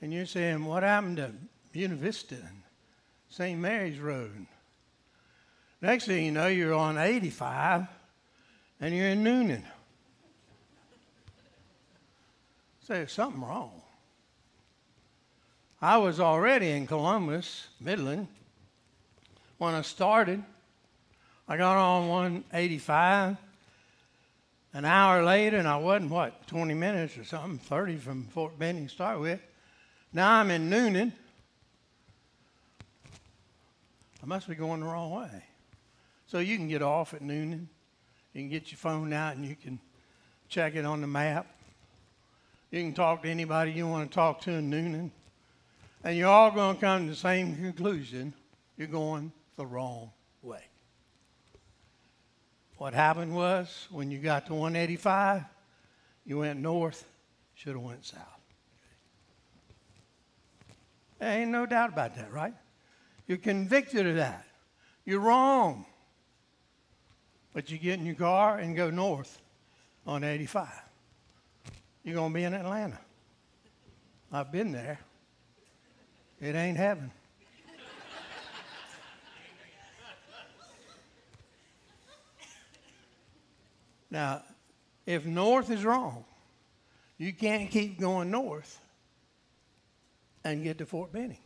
And 0.00 0.12
you're 0.12 0.26
saying, 0.26 0.64
what 0.64 0.82
happened 0.82 1.16
to 1.16 1.32
Buena 1.72 1.94
Vista 1.96 2.34
and 2.34 2.62
St. 3.36 3.60
Mary's 3.60 3.98
Road? 3.98 4.46
Next 5.82 6.06
thing 6.06 6.24
you 6.24 6.32
know, 6.32 6.46
you're 6.46 6.72
on 6.72 6.96
85 6.96 7.86
and 8.80 8.94
you're 8.94 9.08
in 9.08 9.22
Newnan. 9.22 9.62
Say, 12.80 12.94
there's 12.94 13.12
something 13.12 13.42
wrong. 13.42 13.82
I 15.82 15.98
was 15.98 16.18
already 16.18 16.70
in 16.70 16.86
Columbus, 16.86 17.66
Midland, 17.78 18.28
when 19.58 19.74
I 19.74 19.82
started. 19.82 20.42
I 21.46 21.58
got 21.58 21.76
on 21.76 22.08
185. 22.08 23.36
An 24.72 24.84
hour 24.86 25.22
later, 25.22 25.58
and 25.58 25.68
I 25.68 25.76
wasn't, 25.76 26.10
what, 26.10 26.46
20 26.46 26.72
minutes 26.72 27.18
or 27.18 27.24
something, 27.24 27.58
30 27.58 27.96
from 27.96 28.24
Fort 28.28 28.58
Benning 28.58 28.86
to 28.86 28.94
start 28.94 29.20
with. 29.20 29.40
Now 30.14 30.32
I'm 30.32 30.50
in 30.50 30.70
Newnan. 30.70 31.12
I 34.26 34.28
must 34.28 34.48
be 34.48 34.56
going 34.56 34.80
the 34.80 34.86
wrong 34.86 35.12
way. 35.12 35.44
So 36.26 36.40
you 36.40 36.56
can 36.56 36.66
get 36.66 36.82
off 36.82 37.14
at 37.14 37.22
Newnan. 37.22 37.68
You 38.32 38.40
can 38.40 38.48
get 38.48 38.72
your 38.72 38.78
phone 38.78 39.12
out 39.12 39.36
and 39.36 39.46
you 39.46 39.54
can 39.54 39.78
check 40.48 40.74
it 40.74 40.84
on 40.84 41.00
the 41.00 41.06
map. 41.06 41.46
You 42.72 42.82
can 42.82 42.92
talk 42.92 43.22
to 43.22 43.28
anybody 43.28 43.70
you 43.70 43.86
want 43.86 44.10
to 44.10 44.14
talk 44.14 44.40
to 44.42 44.50
in 44.50 44.68
Newnan. 44.68 45.12
And 46.02 46.16
you're 46.18 46.28
all 46.28 46.50
going 46.50 46.74
to 46.74 46.80
come 46.80 47.04
to 47.04 47.10
the 47.10 47.16
same 47.16 47.54
conclusion 47.54 48.34
you're 48.76 48.88
going 48.88 49.30
the 49.54 49.64
wrong 49.64 50.10
way. 50.42 50.64
What 52.78 52.94
happened 52.94 53.32
was 53.32 53.86
when 53.92 54.10
you 54.10 54.18
got 54.18 54.46
to 54.46 54.54
185, 54.54 55.44
you 56.24 56.38
went 56.38 56.58
north, 56.58 57.06
should 57.54 57.74
have 57.74 57.80
went 57.80 58.04
south. 58.04 58.22
There 61.20 61.30
ain't 61.30 61.52
no 61.52 61.64
doubt 61.64 61.90
about 61.90 62.16
that, 62.16 62.32
right? 62.32 62.54
You're 63.26 63.38
convicted 63.38 64.06
of 64.06 64.16
that. 64.16 64.46
You're 65.04 65.20
wrong. 65.20 65.86
But 67.52 67.70
you 67.70 67.78
get 67.78 67.98
in 67.98 68.06
your 68.06 68.14
car 68.14 68.58
and 68.58 68.76
go 68.76 68.90
north 68.90 69.40
on 70.06 70.24
85. 70.24 70.68
You're 72.04 72.14
going 72.14 72.32
to 72.32 72.34
be 72.34 72.44
in 72.44 72.54
Atlanta. 72.54 72.98
I've 74.32 74.52
been 74.52 74.72
there. 74.72 75.00
It 76.40 76.54
ain't 76.54 76.76
heaven. 76.76 77.10
Now, 84.10 84.42
if 85.04 85.26
north 85.26 85.70
is 85.70 85.84
wrong, 85.84 86.24
you 87.18 87.32
can't 87.32 87.70
keep 87.70 87.98
going 87.98 88.30
north 88.30 88.80
and 90.44 90.62
get 90.62 90.78
to 90.78 90.86
Fort 90.86 91.12
Benning. 91.12 91.38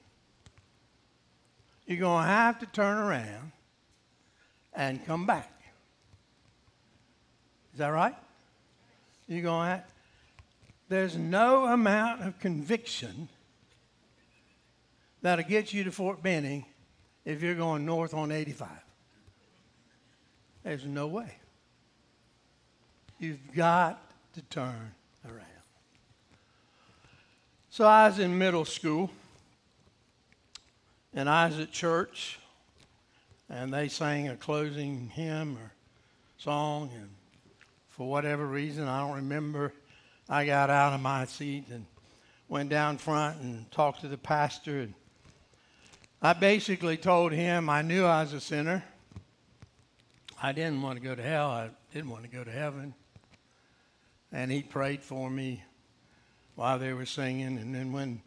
You're 1.90 1.98
going 1.98 2.22
to 2.22 2.28
have 2.28 2.60
to 2.60 2.66
turn 2.66 2.98
around 2.98 3.50
and 4.72 5.04
come 5.04 5.26
back. 5.26 5.50
Is 7.72 7.80
that 7.80 7.88
right? 7.88 8.14
You're 9.26 9.42
going 9.42 9.64
to 9.64 9.70
have, 9.70 9.84
there's 10.88 11.16
no 11.16 11.64
amount 11.64 12.22
of 12.22 12.38
conviction 12.38 13.28
that'll 15.20 15.44
get 15.44 15.74
you 15.74 15.82
to 15.82 15.90
Fort 15.90 16.22
Benning 16.22 16.64
if 17.24 17.42
you're 17.42 17.56
going 17.56 17.84
north 17.84 18.14
on 18.14 18.30
85. 18.30 18.68
There's 20.62 20.84
no 20.84 21.08
way. 21.08 21.38
You've 23.18 23.52
got 23.52 24.00
to 24.34 24.42
turn 24.42 24.92
around. 25.24 25.44
So 27.68 27.84
I 27.84 28.06
was 28.06 28.20
in 28.20 28.38
middle 28.38 28.64
school, 28.64 29.10
and 31.14 31.28
I 31.28 31.46
was 31.46 31.58
at 31.58 31.72
church, 31.72 32.38
and 33.48 33.72
they 33.72 33.88
sang 33.88 34.28
a 34.28 34.36
closing 34.36 35.08
hymn 35.08 35.56
or 35.56 35.72
song, 36.38 36.90
and 36.94 37.10
for 37.88 38.08
whatever 38.08 38.46
reason, 38.46 38.88
I 38.88 39.00
don't 39.00 39.16
remember, 39.16 39.72
I 40.28 40.46
got 40.46 40.70
out 40.70 40.92
of 40.92 41.00
my 41.00 41.26
seat 41.26 41.64
and 41.70 41.84
went 42.48 42.70
down 42.70 42.98
front 42.98 43.40
and 43.40 43.70
talked 43.70 44.00
to 44.02 44.08
the 44.08 44.16
pastor. 44.16 44.80
And 44.80 44.94
I 46.22 46.32
basically 46.32 46.96
told 46.96 47.32
him 47.32 47.68
I 47.68 47.82
knew 47.82 48.04
I 48.04 48.22
was 48.22 48.32
a 48.32 48.40
sinner. 48.40 48.84
I 50.42 50.52
didn't 50.52 50.80
want 50.80 50.98
to 50.98 51.04
go 51.04 51.14
to 51.14 51.22
hell. 51.22 51.50
I 51.50 51.70
didn't 51.92 52.10
want 52.10 52.22
to 52.22 52.30
go 52.30 52.42
to 52.42 52.50
heaven. 52.50 52.94
And 54.32 54.50
he 54.50 54.62
prayed 54.62 55.02
for 55.02 55.28
me 55.28 55.62
while 56.54 56.78
they 56.78 56.92
were 56.92 57.06
singing. 57.06 57.58
And 57.58 57.74
then 57.74 57.92
when 57.92 58.22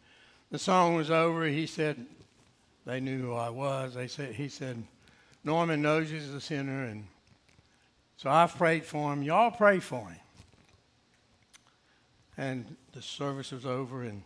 the 0.51 0.59
song 0.59 0.95
was 0.95 1.09
over, 1.09 1.45
he 1.45 1.65
said, 1.65 2.05
they 2.85 2.99
knew 2.99 3.19
who 3.19 3.33
I 3.33 3.49
was. 3.49 3.93
They 3.93 4.07
said, 4.07 4.35
he 4.35 4.49
said, 4.49 4.81
Norman 5.43 5.81
knows 5.81 6.09
he's 6.09 6.33
a 6.33 6.41
sinner. 6.41 6.85
And 6.85 7.05
so 8.17 8.29
I 8.29 8.47
prayed 8.47 8.85
for 8.85 9.11
him. 9.11 9.23
Y'all 9.23 9.51
pray 9.51 9.79
for 9.79 10.07
him. 10.07 10.19
And 12.37 12.75
the 12.93 13.01
service 13.01 13.51
was 13.51 13.65
over, 13.65 14.03
and, 14.03 14.23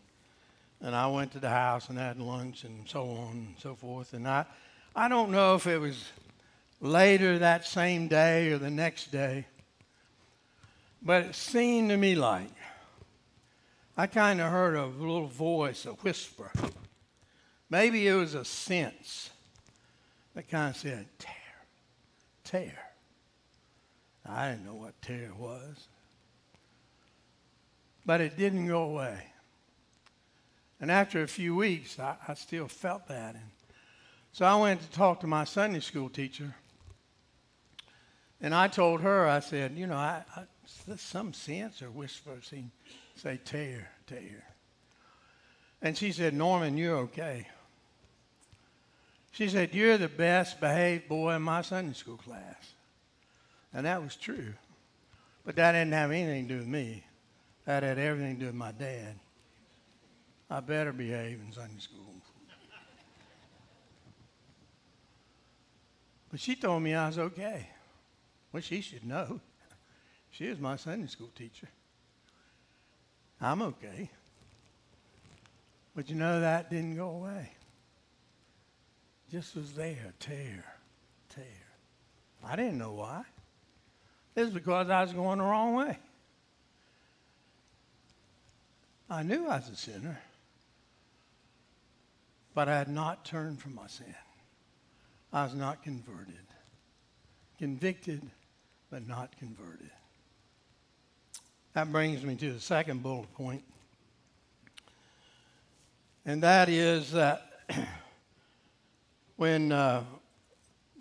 and 0.81 0.95
I 0.95 1.07
went 1.07 1.33
to 1.33 1.39
the 1.39 1.49
house 1.49 1.89
and 1.89 1.97
had 1.97 2.19
lunch 2.19 2.63
and 2.63 2.87
so 2.87 3.03
on 3.03 3.31
and 3.31 3.55
so 3.59 3.75
forth. 3.75 4.13
And 4.13 4.27
I, 4.27 4.45
I 4.95 5.09
don't 5.09 5.31
know 5.31 5.55
if 5.55 5.67
it 5.67 5.77
was 5.77 6.05
later 6.79 7.39
that 7.39 7.65
same 7.65 8.07
day 8.07 8.51
or 8.51 8.57
the 8.57 8.69
next 8.69 9.11
day, 9.11 9.45
but 11.01 11.25
it 11.25 11.35
seemed 11.35 11.89
to 11.89 11.97
me 11.97 12.15
like 12.15 12.49
I 13.97 14.07
kind 14.07 14.39
of 14.39 14.51
heard 14.51 14.75
a 14.75 14.85
little 14.85 15.27
voice, 15.27 15.85
a 15.85 15.91
whisper. 15.91 16.51
Maybe 17.69 18.07
it 18.07 18.13
was 18.13 18.33
a 18.33 18.45
sense 18.45 19.29
that 20.36 20.50
kind 20.50 20.69
of 20.69 20.77
said, 20.77 21.05
tare, 21.19 21.33
tare. 22.43 22.88
I 24.25 24.51
didn't 24.51 24.65
know 24.65 24.75
what 24.75 25.01
tare 25.01 25.31
was. 25.38 25.88
But 28.05 28.21
it 28.21 28.38
didn't 28.38 28.67
go 28.67 28.83
away. 28.83 29.19
And 30.79 30.91
after 30.91 31.24
a 31.24 31.27
few 31.27 31.55
weeks, 31.55 32.00
I, 32.00 32.15
I 32.27 32.36
still 32.36 32.67
felt 32.67 33.07
that. 33.07 33.36
And 33.36 33.43
so 34.31 34.45
I 34.45 34.55
went 34.55 34.81
to 34.81 34.91
talk 34.91 35.19
to 35.21 35.27
my 35.27 35.43
Sunday 35.43 35.79
school 35.79 36.09
teacher. 36.09 36.55
And 38.39 38.53
I 38.53 38.67
told 38.67 39.01
her, 39.01 39.27
I 39.27 39.39
said, 39.39 39.74
you 39.75 39.88
know, 39.88 39.95
I, 39.95 40.24
I 40.35 40.44
some 40.98 41.33
sense 41.33 41.81
or 41.81 41.89
whisper 41.89 42.37
seemed 42.42 42.72
say 43.15 43.39
tare, 43.44 43.89
tare. 44.05 44.44
And 45.81 45.98
she 45.98 46.11
said, 46.11 46.33
Norman, 46.33 46.77
you're 46.77 46.98
okay. 46.98 47.48
She 49.37 49.50
said, 49.50 49.75
You're 49.75 50.00
the 50.00 50.07
best 50.07 50.59
behaved 50.59 51.07
boy 51.07 51.35
in 51.35 51.43
my 51.43 51.61
Sunday 51.61 51.93
school 51.93 52.17
class. 52.17 52.73
And 53.71 53.85
that 53.85 54.01
was 54.01 54.15
true. 54.15 54.55
But 55.45 55.55
that 55.57 55.73
didn't 55.73 55.93
have 55.93 56.09
anything 56.09 56.47
to 56.47 56.55
do 56.55 56.59
with 56.61 56.67
me. 56.67 57.03
That 57.65 57.83
had 57.83 58.00
everything 58.00 58.33
to 58.33 58.39
do 58.39 58.45
with 58.47 58.55
my 58.55 58.71
dad. 58.71 59.13
I 60.50 60.59
better 60.59 60.91
behave 60.91 61.39
in 61.45 61.53
Sunday 61.53 61.79
school. 61.79 62.00
But 66.31 66.39
she 66.39 66.55
told 66.55 66.81
me 66.81 66.95
I 66.95 67.05
was 67.05 67.19
okay. 67.19 67.69
Well, 68.51 68.63
she 68.63 68.81
should 68.81 69.05
know. 69.05 69.39
She 70.31 70.47
is 70.47 70.57
my 70.57 70.77
Sunday 70.77 71.07
school 71.07 71.29
teacher. 71.35 71.69
I'm 73.39 73.61
okay. 73.61 74.09
But 75.95 76.09
you 76.09 76.15
know, 76.15 76.41
that 76.41 76.71
didn't 76.71 76.95
go 76.95 77.09
away. 77.09 77.51
Just 79.31 79.55
was 79.55 79.74
there, 79.74 80.13
tare, 80.20 80.66
tare. 81.29 81.44
I 82.44 82.55
didn't 82.55 82.77
know 82.77 82.94
why. 82.94 83.24
It's 84.35 84.51
because 84.51 84.90
I 84.90 85.01
was 85.01 85.11
going 85.13 85.40
the 85.40 85.44
wrong 85.44 85.74
way. 85.75 85.98
I 89.09 89.24
knew 89.24 89.48
I 89.48 89.57
was 89.57 89.70
a 89.70 89.75
sinner, 89.75 90.20
but 92.53 92.70
I 92.70 92.77
had 92.77 92.90
not 92.90 93.25
turned 93.25 93.59
from 93.59 93.75
my 93.75 93.87
sin. 93.87 94.16
I 95.33 95.44
was 95.44 95.55
not 95.55 95.83
converted. 95.83 96.35
Convicted, 97.57 98.22
but 98.90 99.07
not 99.07 99.37
converted. 99.40 99.92
That 101.74 101.92
brings 101.92 102.24
me 102.24 102.35
to 102.35 102.53
the 102.53 102.59
second 102.59 103.03
bullet 103.03 103.31
point, 103.33 103.63
and 106.25 106.42
that 106.44 106.70
is 106.70 107.11
that 107.11 107.50
when 109.37 109.71
uh, 109.71 110.03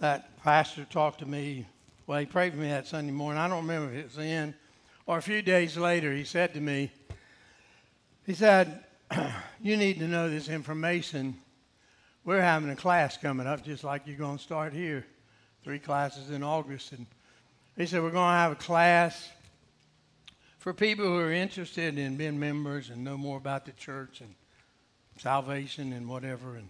that 0.01 0.43
pastor 0.43 0.85
talked 0.85 1.19
to 1.19 1.27
me, 1.27 1.67
well, 2.07 2.21
he 2.21 2.27
prayed 2.27 2.53
for 2.53 2.61
me 2.61 2.69
that 2.69 2.87
Sunday 2.87 3.13
morning. 3.13 3.41
I 3.41 3.49
don't 3.49 3.67
remember 3.67 3.93
if 3.93 3.99
it 3.99 4.05
was 4.05 4.15
then 4.15 4.55
or 5.07 5.19
a 5.19 5.23
few 5.23 5.41
days 5.41 5.77
later, 5.77 6.13
he 6.13 6.25
said 6.25 6.53
to 6.55 6.61
me, 6.61 6.91
he 8.27 8.35
said, 8.35 8.85
You 9.63 9.77
need 9.77 9.99
to 10.01 10.09
know 10.09 10.29
this 10.29 10.49
information. 10.49 11.37
We're 12.25 12.41
having 12.41 12.71
a 12.71 12.77
class 12.77 13.17
coming 13.17 13.47
up, 13.47 13.65
just 13.65 13.85
like 13.85 14.03
you're 14.07 14.19
going 14.19 14.37
to 14.37 14.43
start 14.43 14.73
here. 14.73 15.07
Three 15.63 15.79
classes 15.79 16.31
in 16.31 16.43
August. 16.43 16.93
And 16.93 17.07
he 17.77 17.87
said, 17.87 18.03
We're 18.03 18.11
going 18.11 18.33
to 18.33 18.39
have 18.39 18.53
a 18.53 18.57
class 18.57 19.29
for 20.59 20.75
people 20.75 21.05
who 21.05 21.19
are 21.19 21.33
interested 21.33 21.97
in 21.99 22.17
being 22.17 22.39
members 22.39 22.91
and 22.91 23.05
know 23.05 23.17
more 23.17 23.37
about 23.37 23.65
the 23.65 23.73
church 23.73 24.21
and 24.21 24.35
salvation 25.19 25.93
and 25.93 26.09
whatever. 26.09 26.57
And 26.57 26.69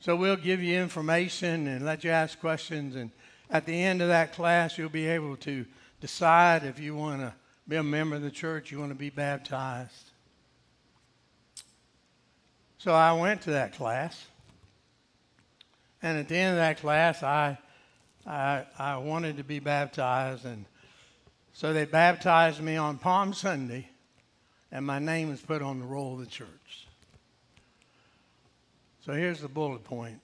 so 0.00 0.14
we'll 0.14 0.36
give 0.36 0.62
you 0.62 0.78
information 0.78 1.66
and 1.66 1.84
let 1.84 2.04
you 2.04 2.10
ask 2.10 2.38
questions. 2.38 2.94
And 2.94 3.10
at 3.50 3.66
the 3.66 3.82
end 3.82 4.00
of 4.00 4.08
that 4.08 4.32
class, 4.32 4.78
you'll 4.78 4.88
be 4.88 5.06
able 5.06 5.36
to 5.38 5.66
decide 6.00 6.64
if 6.64 6.78
you 6.78 6.94
want 6.94 7.20
to 7.20 7.34
be 7.66 7.76
a 7.76 7.82
member 7.82 8.16
of 8.16 8.22
the 8.22 8.30
church, 8.30 8.70
you 8.70 8.78
want 8.78 8.92
to 8.92 8.98
be 8.98 9.10
baptized. 9.10 10.10
So 12.78 12.92
I 12.92 13.12
went 13.12 13.42
to 13.42 13.50
that 13.50 13.74
class. 13.74 14.26
And 16.00 16.16
at 16.16 16.28
the 16.28 16.36
end 16.36 16.52
of 16.52 16.58
that 16.58 16.78
class, 16.78 17.22
I, 17.24 17.58
I, 18.24 18.64
I 18.78 18.96
wanted 18.98 19.38
to 19.38 19.44
be 19.44 19.58
baptized. 19.58 20.44
And 20.44 20.64
so 21.52 21.72
they 21.72 21.86
baptized 21.86 22.62
me 22.62 22.76
on 22.76 22.98
Palm 22.98 23.34
Sunday, 23.34 23.88
and 24.70 24.86
my 24.86 25.00
name 25.00 25.28
was 25.28 25.40
put 25.40 25.60
on 25.60 25.80
the 25.80 25.86
roll 25.86 26.14
of 26.14 26.20
the 26.20 26.26
church. 26.26 26.87
So 29.08 29.14
here's 29.14 29.40
the 29.40 29.48
bullet 29.48 29.84
point 29.84 30.20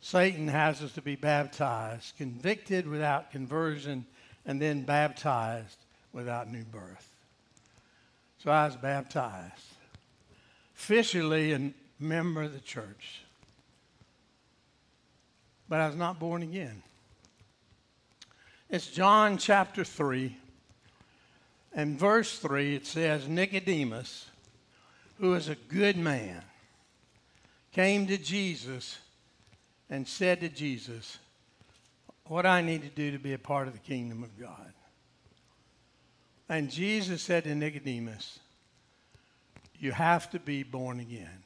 Satan 0.00 0.48
has 0.48 0.80
us 0.80 0.92
to 0.94 1.02
be 1.02 1.14
baptized, 1.14 2.16
convicted 2.16 2.88
without 2.88 3.30
conversion, 3.30 4.06
and 4.46 4.62
then 4.62 4.80
baptized 4.80 5.76
without 6.14 6.50
new 6.50 6.64
birth. 6.64 7.06
So 8.42 8.50
I 8.50 8.64
was 8.64 8.76
baptized 8.76 9.74
officially 10.74 11.52
a 11.52 11.74
member 12.00 12.44
of 12.44 12.54
the 12.54 12.60
church. 12.60 13.20
But 15.68 15.80
I 15.80 15.86
was 15.86 15.96
not 15.96 16.18
born 16.18 16.42
again. 16.42 16.82
It's 18.70 18.86
John 18.86 19.36
chapter 19.36 19.84
3. 19.84 20.34
And 21.74 21.98
verse 21.98 22.38
3, 22.38 22.76
it 22.76 22.86
says, 22.86 23.28
Nicodemus, 23.28 24.30
who 25.18 25.34
is 25.34 25.50
a 25.50 25.56
good 25.68 25.98
man, 25.98 26.42
came 27.78 28.08
to 28.08 28.18
Jesus 28.18 28.98
and 29.88 30.04
said 30.04 30.40
to 30.40 30.48
Jesus, 30.48 31.18
What 32.26 32.44
I 32.44 32.60
need 32.60 32.82
to 32.82 32.88
do 32.88 33.12
to 33.12 33.20
be 33.20 33.34
a 33.34 33.38
part 33.38 33.68
of 33.68 33.72
the 33.72 33.78
kingdom 33.78 34.24
of 34.24 34.36
God. 34.36 34.72
And 36.48 36.72
Jesus 36.72 37.22
said 37.22 37.44
to 37.44 37.54
Nicodemus, 37.54 38.40
you 39.78 39.92
have 39.92 40.28
to 40.30 40.40
be 40.40 40.64
born 40.64 40.98
again. 40.98 41.44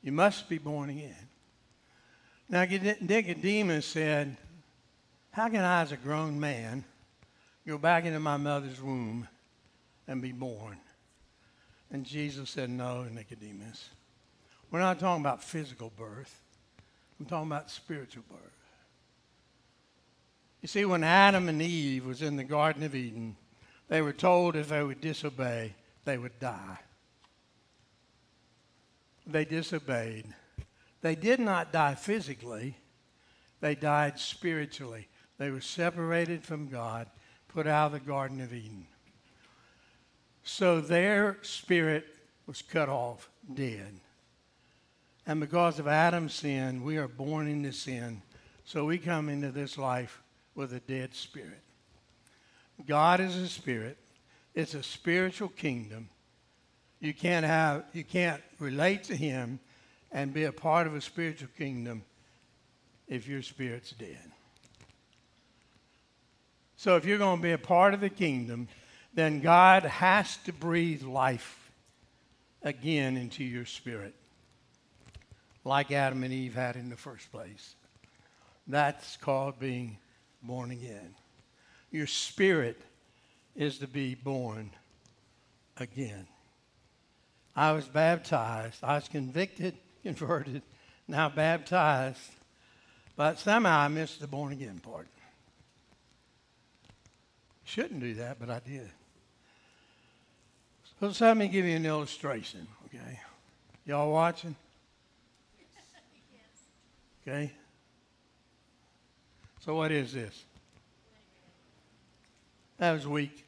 You 0.00 0.12
must 0.12 0.48
be 0.48 0.56
born 0.56 0.88
again. 0.88 1.28
Now, 2.48 2.64
Nicodemus 2.64 3.84
said, 3.84 4.38
How 5.32 5.50
can 5.50 5.62
I, 5.62 5.82
as 5.82 5.92
a 5.92 5.98
grown 5.98 6.40
man, 6.40 6.82
go 7.66 7.76
back 7.76 8.06
into 8.06 8.20
my 8.20 8.38
mother's 8.38 8.80
womb 8.80 9.28
and 10.08 10.22
be 10.22 10.32
born. 10.32 10.78
And 11.90 12.06
Jesus 12.06 12.48
said, 12.48 12.70
No, 12.70 13.02
Nicodemus. 13.02 13.90
We're 14.70 14.80
not 14.80 15.00
talking 15.00 15.22
about 15.22 15.42
physical 15.42 15.92
birth. 15.96 16.40
I'm 17.18 17.26
talking 17.26 17.50
about 17.50 17.70
spiritual 17.70 18.24
birth. 18.30 18.38
You 20.62 20.68
see, 20.68 20.84
when 20.84 21.04
Adam 21.04 21.48
and 21.48 21.60
Eve 21.60 22.06
was 22.06 22.22
in 22.22 22.36
the 22.36 22.44
Garden 22.44 22.82
of 22.82 22.94
Eden, 22.94 23.36
they 23.88 24.02
were 24.02 24.12
told 24.12 24.56
if 24.56 24.68
they 24.68 24.82
would 24.82 25.00
disobey, 25.00 25.74
they 26.04 26.18
would 26.18 26.38
die. 26.38 26.78
They 29.26 29.44
disobeyed. 29.44 30.26
They 31.02 31.14
did 31.14 31.40
not 31.40 31.72
die 31.72 31.94
physically, 31.94 32.76
they 33.60 33.74
died 33.74 34.18
spiritually. 34.18 35.08
They 35.38 35.50
were 35.50 35.62
separated 35.62 36.44
from 36.44 36.68
God, 36.68 37.06
put 37.48 37.66
out 37.66 37.86
of 37.86 37.92
the 37.92 38.00
Garden 38.00 38.42
of 38.42 38.52
Eden. 38.52 38.86
So 40.44 40.82
their 40.82 41.38
spirit 41.40 42.06
was 42.46 42.60
cut 42.60 42.90
off, 42.90 43.30
dead. 43.54 44.00
And 45.30 45.38
because 45.38 45.78
of 45.78 45.86
Adam's 45.86 46.34
sin, 46.34 46.82
we 46.82 46.96
are 46.96 47.06
born 47.06 47.46
into 47.46 47.70
sin. 47.70 48.20
So 48.64 48.84
we 48.84 48.98
come 48.98 49.28
into 49.28 49.52
this 49.52 49.78
life 49.78 50.24
with 50.56 50.72
a 50.72 50.80
dead 50.80 51.14
spirit. 51.14 51.62
God 52.84 53.20
is 53.20 53.36
a 53.36 53.46
spirit. 53.46 53.96
It's 54.56 54.74
a 54.74 54.82
spiritual 54.82 55.50
kingdom. 55.50 56.08
You 56.98 57.14
can't 57.14 57.46
have 57.46 57.84
you 57.92 58.02
can't 58.02 58.42
relate 58.58 59.04
to 59.04 59.14
him 59.14 59.60
and 60.10 60.34
be 60.34 60.46
a 60.46 60.52
part 60.52 60.88
of 60.88 60.96
a 60.96 61.00
spiritual 61.00 61.50
kingdom 61.56 62.02
if 63.06 63.28
your 63.28 63.42
spirit's 63.42 63.92
dead. 63.92 64.32
So 66.76 66.96
if 66.96 67.04
you're 67.04 67.18
going 67.18 67.36
to 67.36 67.42
be 67.44 67.52
a 67.52 67.58
part 67.58 67.94
of 67.94 68.00
the 68.00 68.10
kingdom, 68.10 68.66
then 69.14 69.38
God 69.38 69.84
has 69.84 70.38
to 70.38 70.52
breathe 70.52 71.04
life 71.04 71.70
again 72.64 73.16
into 73.16 73.44
your 73.44 73.64
spirit, 73.64 74.16
like 75.64 75.90
Adam 75.90 76.22
and 76.24 76.32
Eve 76.32 76.54
had 76.54 76.76
in 76.76 76.88
the 76.88 76.96
first 76.96 77.30
place. 77.30 77.74
That's 78.66 79.16
called 79.16 79.58
being 79.58 79.98
born 80.42 80.70
again. 80.70 81.14
Your 81.90 82.06
spirit 82.06 82.80
is 83.56 83.78
to 83.78 83.86
be 83.86 84.14
born 84.14 84.70
again. 85.76 86.26
I 87.56 87.72
was 87.72 87.84
baptized. 87.86 88.78
I 88.82 88.94
was 88.94 89.08
convicted, 89.08 89.76
converted, 90.02 90.62
now 91.08 91.28
baptized. 91.28 92.20
But 93.16 93.38
somehow 93.38 93.80
I 93.80 93.88
missed 93.88 94.20
the 94.20 94.26
born 94.26 94.52
again 94.52 94.78
part. 94.78 95.08
Shouldn't 97.64 98.00
do 98.00 98.14
that, 98.14 98.38
but 98.40 98.50
I 98.50 98.60
did. 98.60 98.90
So 101.00 101.24
let 101.24 101.36
me 101.36 101.48
give 101.48 101.64
you 101.64 101.76
an 101.76 101.86
illustration, 101.86 102.66
okay? 102.86 103.20
Y'all 103.86 104.12
watching? 104.12 104.54
Okay? 107.22 107.52
So 109.60 109.74
what 109.74 109.92
is 109.92 110.12
this? 110.12 110.44
That 112.78 112.92
was 112.92 113.06
weak. 113.06 113.44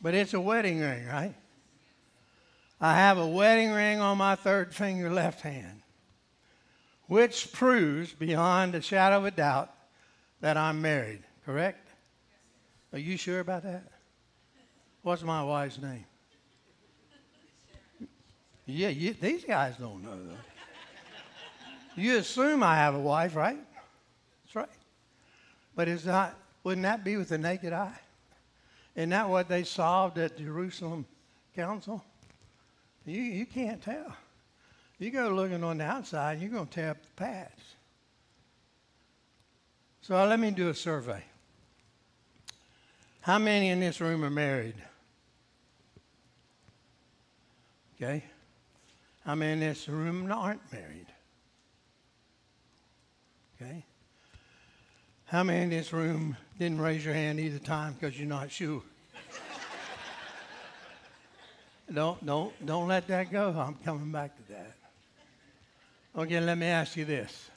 But 0.00 0.14
it's 0.14 0.34
a 0.34 0.40
wedding 0.40 0.80
ring, 0.80 1.06
right? 1.06 1.34
I 2.80 2.96
have 2.96 3.18
a 3.18 3.26
wedding 3.26 3.70
ring 3.70 4.00
on 4.00 4.18
my 4.18 4.34
third 4.34 4.74
finger 4.74 5.10
left 5.10 5.40
hand, 5.40 5.82
which 7.06 7.52
proves 7.52 8.12
beyond 8.12 8.74
a 8.74 8.82
shadow 8.82 9.18
of 9.18 9.24
a 9.24 9.30
doubt 9.30 9.72
that 10.40 10.56
I'm 10.56 10.82
married, 10.82 11.22
correct? 11.46 11.88
Are 12.92 12.98
you 12.98 13.16
sure 13.16 13.40
about 13.40 13.62
that? 13.62 13.84
What's 15.02 15.22
my 15.22 15.42
wife's 15.42 15.80
name? 15.80 16.04
Yeah, 18.66 18.88
you, 18.88 19.14
these 19.14 19.44
guys 19.44 19.76
don't 19.76 20.02
know. 20.02 20.18
You 21.96 22.16
assume 22.18 22.62
I 22.62 22.76
have 22.76 22.94
a 22.94 23.00
wife, 23.00 23.36
right? 23.36 23.58
That's 24.44 24.56
right. 24.56 24.68
But 25.74 25.88
is 25.88 26.06
not, 26.06 26.36
wouldn't 26.64 26.82
that 26.84 27.04
be 27.04 27.16
with 27.16 27.28
the 27.28 27.38
naked 27.38 27.72
eye? 27.72 27.98
Isn't 28.94 29.10
that 29.10 29.28
what 29.28 29.48
they 29.48 29.64
solved 29.64 30.18
at 30.18 30.36
Jerusalem 30.36 31.06
Council? 31.54 32.04
You, 33.06 33.20
you 33.20 33.46
can't 33.46 33.82
tell. 33.82 34.16
You 34.98 35.10
go 35.10 35.30
looking 35.30 35.64
on 35.64 35.78
the 35.78 35.84
outside, 35.84 36.40
you're 36.40 36.50
going 36.50 36.66
to 36.66 36.72
tear 36.72 36.90
up 36.90 37.02
the 37.02 37.08
patch. 37.16 37.58
So 40.02 40.14
let 40.24 40.38
me 40.38 40.50
do 40.50 40.68
a 40.68 40.74
survey. 40.74 41.22
How 43.20 43.38
many 43.38 43.68
in 43.68 43.80
this 43.80 44.00
room 44.00 44.24
are 44.24 44.30
married? 44.30 44.74
Okay. 47.96 48.24
How 49.24 49.36
many 49.36 49.52
in 49.52 49.60
this 49.60 49.88
room 49.88 50.30
aren't 50.30 50.72
married? 50.72 51.06
Okay. 53.62 53.84
How 55.26 55.42
many 55.42 55.62
in 55.62 55.70
this 55.70 55.92
room 55.92 56.36
didn't 56.58 56.80
raise 56.80 57.04
your 57.04 57.14
hand 57.14 57.38
either 57.38 57.58
time 57.58 57.94
because 57.94 58.18
you're 58.18 58.28
not 58.28 58.50
sure? 58.50 58.82
don't, 61.92 62.24
don't, 62.24 62.66
don't 62.66 62.88
let 62.88 63.06
that 63.08 63.30
go. 63.30 63.50
I'm 63.50 63.74
coming 63.84 64.10
back 64.10 64.36
to 64.36 64.52
that. 64.52 64.74
Okay, 66.16 66.40
let 66.40 66.58
me 66.58 66.66
ask 66.66 66.96
you 66.96 67.04
this. 67.04 67.50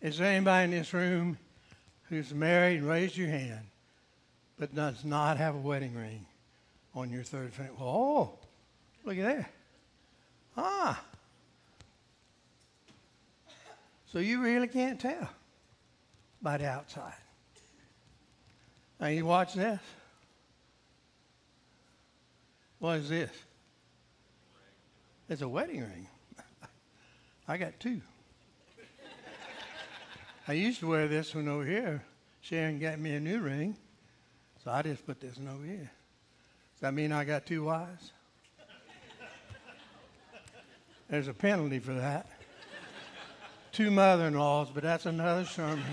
Is 0.00 0.18
there 0.18 0.32
anybody 0.32 0.64
in 0.64 0.70
this 0.70 0.94
room 0.94 1.36
who's 2.08 2.32
married, 2.32 2.78
and 2.78 2.88
raise 2.88 3.16
your 3.16 3.28
hand, 3.28 3.66
but 4.58 4.74
does 4.74 5.04
not 5.04 5.36
have 5.36 5.54
a 5.54 5.58
wedding 5.58 5.94
ring 5.94 6.24
on 6.94 7.10
your 7.10 7.22
third 7.22 7.52
finger? 7.52 7.72
Oh, 7.78 8.32
look 9.04 9.18
at 9.18 9.36
that. 9.36 9.50
Ah. 10.56 11.04
So 14.12 14.20
you 14.20 14.42
really 14.42 14.68
can't 14.68 14.98
tell 14.98 15.28
by 16.40 16.56
the 16.56 16.66
outside. 16.66 17.12
Now 18.98 19.08
you 19.08 19.26
watch 19.26 19.54
this. 19.54 19.80
What 22.78 22.98
is 22.98 23.08
this? 23.08 23.30
It's 25.28 25.42
a 25.42 25.48
wedding 25.48 25.80
ring. 25.80 26.06
I 27.48 27.58
got 27.58 27.78
two. 27.78 28.00
I 30.46 30.54
used 30.54 30.80
to 30.80 30.88
wear 30.88 31.06
this 31.06 31.34
one 31.34 31.46
over 31.46 31.66
here. 31.66 32.02
Sharon 32.40 32.78
got 32.78 32.98
me 32.98 33.14
a 33.14 33.20
new 33.20 33.40
ring, 33.40 33.76
so 34.64 34.70
I 34.70 34.80
just 34.80 35.04
put 35.04 35.20
this 35.20 35.36
one 35.36 35.48
over 35.48 35.66
here. 35.66 35.90
Does 36.74 36.80
that 36.80 36.94
mean 36.94 37.12
I 37.12 37.24
got 37.24 37.44
two 37.44 37.64
wives? 37.64 38.12
There's 41.10 41.28
a 41.28 41.34
penalty 41.34 41.78
for 41.78 41.92
that. 41.92 42.37
Two 43.78 43.92
mother 43.92 44.26
in 44.26 44.34
laws, 44.34 44.70
but 44.74 44.82
that's 44.82 45.06
another 45.06 45.44
sermon 45.44 45.84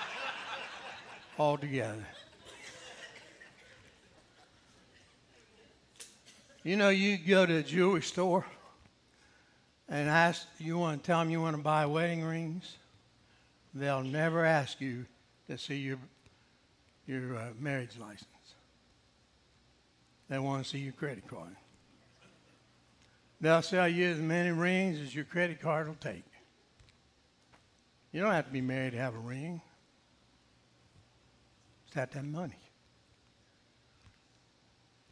altogether. 1.38 2.06
You 6.64 6.76
know, 6.76 6.88
you 6.88 7.18
go 7.18 7.44
to 7.44 7.56
a 7.56 7.62
jewelry 7.62 8.00
store 8.00 8.46
and 9.90 10.08
ask, 10.08 10.46
you 10.56 10.78
want 10.78 11.02
to 11.02 11.06
tell 11.06 11.18
them 11.18 11.28
you 11.28 11.42
want 11.42 11.54
to 11.54 11.62
buy 11.62 11.84
wedding 11.84 12.24
rings, 12.24 12.78
they'll 13.74 14.02
never 14.02 14.46
ask 14.46 14.80
you 14.80 15.04
to 15.50 15.58
see 15.58 15.76
your, 15.76 15.98
your 17.06 17.36
uh, 17.36 17.48
marriage 17.58 17.98
license. 18.00 18.24
They 20.30 20.38
want 20.38 20.64
to 20.64 20.70
see 20.70 20.78
your 20.78 20.94
credit 20.94 21.28
card. 21.28 21.54
They'll 23.38 23.60
sell 23.60 23.86
you 23.86 24.08
as 24.08 24.18
many 24.18 24.50
rings 24.50 24.98
as 24.98 25.14
your 25.14 25.26
credit 25.26 25.60
card 25.60 25.86
will 25.86 25.96
take. 25.96 26.24
You 28.12 28.20
don't 28.20 28.32
have 28.32 28.46
to 28.46 28.52
be 28.52 28.60
married 28.60 28.92
to 28.92 28.98
have 28.98 29.14
a 29.14 29.18
ring. 29.18 29.60
Just 31.84 31.94
have 31.94 32.10
to 32.10 32.18
have 32.18 32.26
money. 32.26 32.58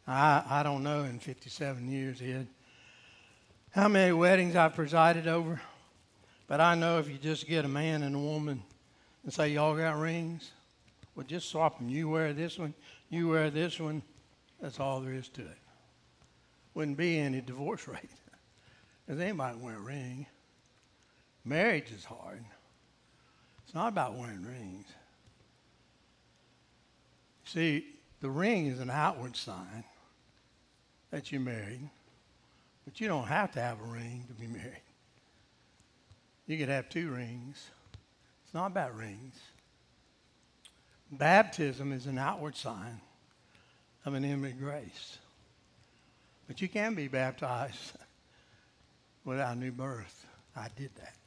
I, 0.07 0.43
I 0.49 0.63
don't 0.63 0.83
know 0.83 1.03
in 1.03 1.19
57 1.19 1.87
years, 1.89 2.21
Ed, 2.21 2.47
how 3.71 3.87
many 3.87 4.11
weddings 4.11 4.55
I've 4.55 4.73
presided 4.73 5.27
over, 5.27 5.61
but 6.47 6.59
I 6.59 6.73
know 6.73 6.97
if 6.97 7.07
you 7.07 7.17
just 7.17 7.47
get 7.47 7.63
a 7.63 7.67
man 7.67 8.01
and 8.01 8.15
a 8.15 8.19
woman 8.19 8.63
and 9.23 9.31
say, 9.31 9.49
Y'all 9.49 9.77
got 9.77 9.99
rings, 9.99 10.51
well, 11.15 11.25
just 11.27 11.49
swap 11.49 11.77
them. 11.77 11.89
You 11.89 12.09
wear 12.09 12.33
this 12.33 12.57
one, 12.57 12.73
you 13.09 13.29
wear 13.29 13.49
this 13.51 13.79
one. 13.79 14.01
That's 14.59 14.79
all 14.79 14.99
there 14.99 15.13
is 15.13 15.29
to 15.29 15.41
it. 15.41 15.57
Wouldn't 16.73 16.97
be 16.97 17.19
any 17.19 17.41
divorce 17.41 17.87
rate. 17.87 18.09
Because 19.05 19.21
anybody 19.21 19.57
wear 19.59 19.75
a 19.75 19.79
ring. 19.79 20.25
Marriage 21.45 21.91
is 21.91 22.03
hard. 22.03 22.43
It's 23.69 23.75
not 23.75 23.89
about 23.89 24.15
wearing 24.15 24.43
rings. 24.43 24.87
See, 27.45 27.85
the 28.19 28.31
ring 28.31 28.65
is 28.65 28.79
an 28.79 28.89
outward 28.89 29.35
sign 29.35 29.83
that 31.11 31.31
you're 31.31 31.39
married, 31.39 31.87
but 32.83 32.99
you 32.99 33.07
don't 33.07 33.27
have 33.27 33.51
to 33.51 33.61
have 33.61 33.79
a 33.79 33.83
ring 33.83 34.23
to 34.27 34.33
be 34.33 34.47
married. 34.51 34.81
You 36.47 36.57
could 36.57 36.69
have 36.69 36.89
two 36.89 37.11
rings. 37.11 37.69
It's 38.43 38.55
not 38.55 38.71
about 38.71 38.95
rings. 38.95 39.35
Baptism 41.11 41.91
is 41.91 42.07
an 42.07 42.17
outward 42.17 42.55
sign 42.55 42.99
of 44.03 44.15
an 44.15 44.25
inward 44.25 44.57
grace. 44.59 45.19
But 46.47 46.59
you 46.59 46.67
can 46.67 46.95
be 46.95 47.07
baptized 47.07 47.91
without 49.25 49.59
new 49.59 49.71
birth. 49.71 50.25
I 50.55 50.69
did 50.75 50.89
that. 50.95 51.18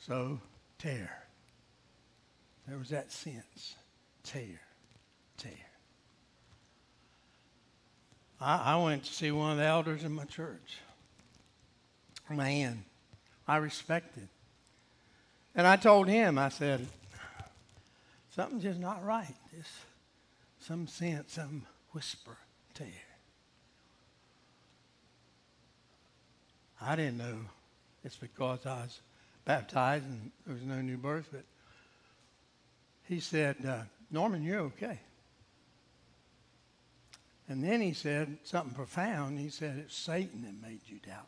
So, 0.00 0.40
tare. 0.78 1.24
There 2.66 2.78
was 2.78 2.88
that 2.88 3.12
sense. 3.12 3.76
Tare. 4.24 4.60
Tare. 5.36 5.52
I, 8.40 8.74
I 8.74 8.82
went 8.82 9.04
to 9.04 9.12
see 9.12 9.30
one 9.30 9.52
of 9.52 9.58
the 9.58 9.64
elders 9.64 10.04
in 10.04 10.12
my 10.12 10.24
church. 10.24 10.78
Man, 12.30 12.84
I 13.46 13.56
respected. 13.56 14.28
And 15.54 15.66
I 15.66 15.76
told 15.76 16.08
him, 16.08 16.38
I 16.38 16.48
said, 16.48 16.86
something's 18.34 18.62
just 18.62 18.78
not 18.78 19.04
right. 19.04 19.34
There's 19.52 19.66
some 20.60 20.86
sense, 20.86 21.32
some 21.32 21.66
whisper 21.92 22.36
tare. 22.72 22.86
I 26.80 26.96
didn't 26.96 27.18
know 27.18 27.38
it's 28.04 28.16
because 28.16 28.64
I 28.64 28.82
was 28.82 29.00
baptized 29.50 30.04
and 30.04 30.30
there 30.46 30.54
was 30.54 30.62
no 30.62 30.80
new 30.80 30.96
birth, 30.96 31.28
but 31.32 31.42
he 33.08 33.18
said, 33.18 33.56
uh, 33.66 33.82
Norman, 34.08 34.44
you're 34.44 34.60
okay. 34.60 35.00
And 37.48 37.64
then 37.64 37.80
he 37.80 37.92
said 37.92 38.38
something 38.44 38.72
profound. 38.72 39.40
He 39.40 39.48
said, 39.48 39.76
It's 39.78 39.96
Satan 39.96 40.42
that 40.42 40.68
made 40.68 40.82
you 40.86 40.98
doubt. 41.04 41.26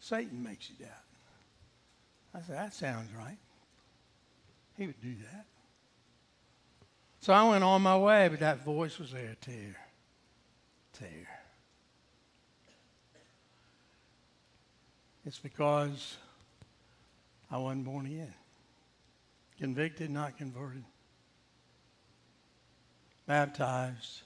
Satan 0.00 0.42
makes 0.42 0.68
you 0.68 0.84
doubt. 0.84 1.06
I 2.34 2.40
said, 2.44 2.56
That 2.56 2.74
sounds 2.74 3.10
right. 3.16 3.38
He 4.76 4.86
would 4.86 5.00
do 5.00 5.14
that. 5.30 5.44
So 7.20 7.32
I 7.32 7.48
went 7.48 7.62
on 7.62 7.80
my 7.80 7.96
way, 7.96 8.26
but 8.26 8.40
that 8.40 8.64
voice 8.64 8.98
was 8.98 9.12
there 9.12 9.36
tare, 9.40 9.76
tare. 10.94 11.28
It's 15.24 15.38
because 15.38 16.16
I 17.50 17.58
wasn't 17.58 17.84
born 17.84 18.06
again. 18.06 18.34
Convicted, 19.58 20.10
not 20.10 20.36
converted. 20.36 20.84
Baptized, 23.26 24.22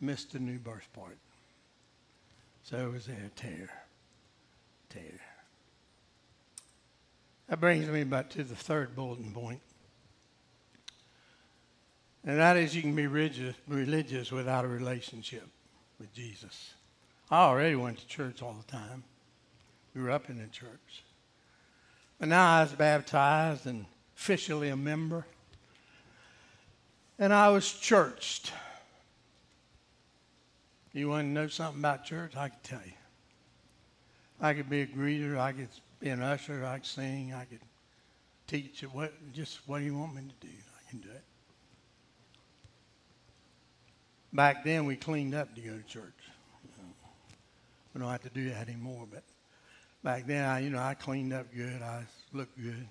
missed 0.00 0.32
the 0.32 0.38
new 0.38 0.58
birth 0.58 0.88
part. 0.94 1.16
So 2.64 2.78
it 2.78 2.92
was 2.92 3.08
a 3.08 3.28
tare, 3.36 3.70
tare. 4.88 5.20
That 7.48 7.60
brings 7.60 7.86
me 7.88 8.04
back 8.04 8.30
to 8.30 8.44
the 8.44 8.54
third 8.54 8.96
bulletin 8.96 9.32
point. 9.32 9.60
And 12.26 12.38
that 12.38 12.56
is 12.56 12.74
you 12.74 12.80
can 12.80 12.94
be 12.94 13.06
religious, 13.06 13.54
religious 13.68 14.32
without 14.32 14.64
a 14.64 14.68
relationship 14.68 15.46
with 16.00 16.12
Jesus. 16.14 16.72
I 17.30 17.44
already 17.44 17.76
went 17.76 17.98
to 17.98 18.06
church 18.06 18.42
all 18.42 18.54
the 18.54 18.72
time. 18.72 19.04
We 19.94 20.02
were 20.02 20.10
up 20.10 20.30
in 20.30 20.38
the 20.38 20.46
church. 20.46 21.04
But 22.24 22.30
now 22.30 22.56
I 22.56 22.62
was 22.62 22.72
baptized 22.72 23.66
and 23.66 23.84
officially 24.16 24.70
a 24.70 24.76
member. 24.76 25.26
And 27.18 27.34
I 27.34 27.50
was 27.50 27.70
churched. 27.70 28.50
You 30.94 31.10
want 31.10 31.26
to 31.26 31.28
know 31.28 31.48
something 31.48 31.82
about 31.82 32.06
church? 32.06 32.34
I 32.34 32.48
can 32.48 32.58
tell 32.62 32.80
you. 32.82 32.94
I 34.40 34.54
could 34.54 34.70
be 34.70 34.80
a 34.80 34.86
greeter. 34.86 35.36
I 35.36 35.52
could 35.52 35.68
be 36.00 36.08
an 36.08 36.22
usher. 36.22 36.64
I 36.64 36.78
could 36.78 36.86
sing. 36.86 37.34
I 37.34 37.44
could 37.44 37.60
teach. 38.46 38.80
What, 38.90 39.12
just 39.34 39.60
what 39.66 39.80
do 39.80 39.84
you 39.84 39.94
want 39.94 40.14
me 40.14 40.22
to 40.22 40.46
do? 40.46 40.52
I 40.78 40.90
can 40.90 41.00
do 41.00 41.10
it. 41.10 41.24
Back 44.32 44.64
then, 44.64 44.86
we 44.86 44.96
cleaned 44.96 45.34
up 45.34 45.54
to 45.56 45.60
go 45.60 45.76
to 45.76 45.82
church. 45.82 46.22
We 47.92 48.00
don't 48.00 48.08
have 48.08 48.22
to 48.22 48.30
do 48.30 48.48
that 48.48 48.66
anymore. 48.66 49.06
But 49.12 49.24
back 50.04 50.26
then, 50.26 50.44
I, 50.44 50.60
you 50.60 50.70
know, 50.70 50.78
I 50.78 50.94
cleaned 50.94 51.32
up 51.32 51.46
good. 51.52 51.82
I 51.82 52.04
looked 52.32 52.62
good. 52.62 52.86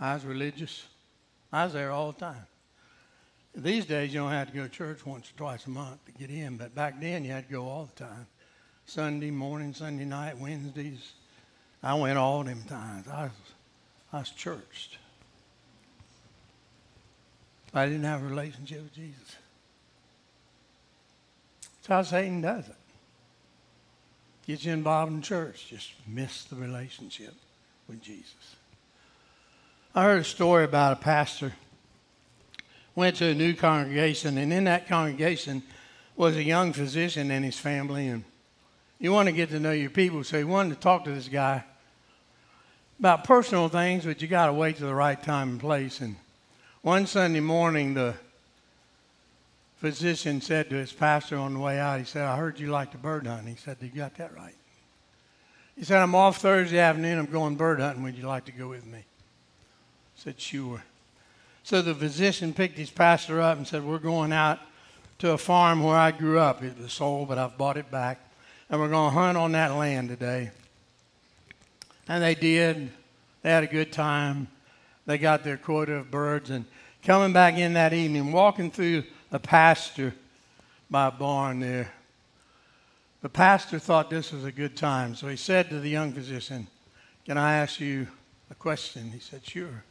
I 0.00 0.14
was 0.14 0.24
religious. 0.24 0.84
I 1.52 1.64
was 1.64 1.74
there 1.74 1.92
all 1.92 2.12
the 2.12 2.18
time. 2.18 2.46
These 3.54 3.84
days, 3.84 4.14
you 4.14 4.20
don't 4.20 4.30
have 4.30 4.48
to 4.48 4.54
go 4.54 4.62
to 4.62 4.68
church 4.68 5.04
once 5.04 5.30
or 5.30 5.36
twice 5.36 5.66
a 5.66 5.70
month 5.70 6.04
to 6.06 6.12
get 6.12 6.30
in, 6.30 6.56
but 6.56 6.74
back 6.74 7.00
then, 7.00 7.24
you 7.24 7.32
had 7.32 7.46
to 7.48 7.52
go 7.52 7.68
all 7.68 7.90
the 7.94 8.04
time. 8.04 8.26
Sunday 8.86 9.30
morning, 9.30 9.74
Sunday 9.74 10.04
night, 10.04 10.38
Wednesdays. 10.38 11.12
I 11.82 11.94
went 11.94 12.16
all 12.16 12.42
them 12.42 12.62
times. 12.68 13.06
I 13.08 13.24
was, 13.24 13.32
I 14.12 14.18
was 14.20 14.30
churched. 14.30 14.98
I 17.74 17.86
didn't 17.86 18.04
have 18.04 18.22
a 18.22 18.26
relationship 18.26 18.82
with 18.82 18.94
Jesus. 18.94 19.36
That's 21.82 21.86
how 21.86 22.02
Satan 22.02 22.40
does 22.40 22.68
it. 22.68 22.76
Gets 24.50 24.64
you 24.64 24.72
involved 24.72 25.12
in 25.12 25.22
church, 25.22 25.68
just 25.70 25.92
miss 26.08 26.42
the 26.42 26.56
relationship 26.56 27.32
with 27.86 28.02
Jesus. 28.02 28.56
I 29.94 30.02
heard 30.02 30.22
a 30.22 30.24
story 30.24 30.64
about 30.64 30.94
a 30.94 31.00
pastor 31.00 31.52
went 32.96 33.14
to 33.18 33.26
a 33.26 33.34
new 33.34 33.54
congregation, 33.54 34.36
and 34.38 34.52
in 34.52 34.64
that 34.64 34.88
congregation 34.88 35.62
was 36.16 36.34
a 36.34 36.42
young 36.42 36.72
physician 36.72 37.30
and 37.30 37.44
his 37.44 37.60
family. 37.60 38.08
And 38.08 38.24
you 38.98 39.12
want 39.12 39.28
to 39.28 39.32
get 39.32 39.50
to 39.50 39.60
know 39.60 39.70
your 39.70 39.88
people, 39.88 40.24
so 40.24 40.36
he 40.36 40.42
wanted 40.42 40.74
to 40.74 40.80
talk 40.80 41.04
to 41.04 41.12
this 41.12 41.28
guy 41.28 41.62
about 42.98 43.22
personal 43.22 43.68
things, 43.68 44.04
but 44.04 44.20
you 44.20 44.26
got 44.26 44.46
to 44.46 44.52
wait 44.52 44.78
to 44.78 44.84
the 44.84 44.92
right 44.92 45.22
time 45.22 45.50
and 45.50 45.60
place. 45.60 46.00
And 46.00 46.16
one 46.82 47.06
Sunday 47.06 47.38
morning, 47.38 47.94
the 47.94 48.16
physician 49.80 50.42
said 50.42 50.68
to 50.68 50.76
his 50.76 50.92
pastor 50.92 51.38
on 51.38 51.54
the 51.54 51.60
way 51.60 51.78
out, 51.78 51.98
he 51.98 52.04
said, 52.04 52.22
I 52.22 52.36
heard 52.36 52.60
you 52.60 52.68
like 52.68 52.92
to 52.92 52.98
bird 52.98 53.26
hunt. 53.26 53.48
He 53.48 53.56
said, 53.56 53.78
You 53.80 53.88
got 53.88 54.14
that 54.16 54.34
right. 54.36 54.54
He 55.74 55.84
said, 55.84 56.02
I'm 56.02 56.14
off 56.14 56.36
Thursday 56.36 56.78
afternoon. 56.78 57.18
I'm 57.18 57.26
going 57.26 57.56
bird 57.56 57.80
hunting. 57.80 58.02
Would 58.02 58.16
you 58.16 58.26
like 58.26 58.44
to 58.44 58.52
go 58.52 58.68
with 58.68 58.84
me? 58.84 58.98
I 58.98 59.02
said, 60.16 60.38
Sure. 60.38 60.82
So 61.62 61.80
the 61.80 61.94
physician 61.94 62.52
picked 62.52 62.76
his 62.76 62.90
pastor 62.90 63.40
up 63.40 63.56
and 63.56 63.66
said, 63.66 63.82
We're 63.82 63.98
going 63.98 64.32
out 64.32 64.58
to 65.20 65.32
a 65.32 65.38
farm 65.38 65.82
where 65.82 65.96
I 65.96 66.10
grew 66.10 66.38
up. 66.38 66.62
It 66.62 66.78
was 66.78 66.92
sold, 66.92 67.28
but 67.28 67.38
I've 67.38 67.56
bought 67.56 67.78
it 67.78 67.90
back. 67.90 68.20
And 68.68 68.80
we're 68.80 68.88
going 68.88 69.10
to 69.10 69.18
hunt 69.18 69.38
on 69.38 69.52
that 69.52 69.74
land 69.74 70.10
today. 70.10 70.50
And 72.06 72.22
they 72.22 72.34
did. 72.34 72.90
They 73.42 73.50
had 73.50 73.64
a 73.64 73.66
good 73.66 73.92
time. 73.92 74.48
They 75.06 75.16
got 75.16 75.42
their 75.42 75.56
quota 75.56 75.94
of 75.94 76.10
birds. 76.10 76.50
And 76.50 76.66
coming 77.02 77.32
back 77.32 77.54
in 77.54 77.72
that 77.74 77.94
evening, 77.94 78.30
walking 78.30 78.70
through 78.70 79.04
a 79.32 79.38
pasture 79.38 80.14
by 80.90 81.08
a 81.08 81.10
barn 81.10 81.60
there, 81.60 81.92
the 83.22 83.28
pastor 83.28 83.78
thought 83.78 84.10
this 84.10 84.32
was 84.32 84.44
a 84.44 84.52
good 84.52 84.76
time. 84.76 85.14
So 85.14 85.28
he 85.28 85.36
said 85.36 85.68
to 85.70 85.78
the 85.78 85.90
young 85.90 86.12
physician, 86.12 86.66
Can 87.26 87.36
I 87.36 87.56
ask 87.56 87.78
you 87.78 88.08
a 88.50 88.54
question? 88.54 89.10
He 89.12 89.20
said, 89.20 89.44
Sure. 89.44 89.84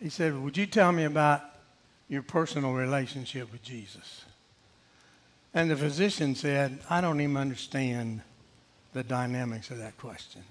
He 0.00 0.10
said, 0.10 0.38
Would 0.38 0.56
you 0.56 0.66
tell 0.66 0.92
me 0.92 1.04
about 1.04 1.42
your 2.08 2.22
personal 2.22 2.72
relationship 2.72 3.50
with 3.50 3.62
Jesus? 3.62 4.24
And 5.54 5.70
the 5.70 5.76
physician 5.76 6.34
said, 6.34 6.80
I 6.90 7.00
don't 7.00 7.20
even 7.20 7.38
understand 7.38 8.20
the 8.92 9.02
dynamics 9.02 9.70
of 9.70 9.78
that 9.78 9.96
question. 9.96 10.42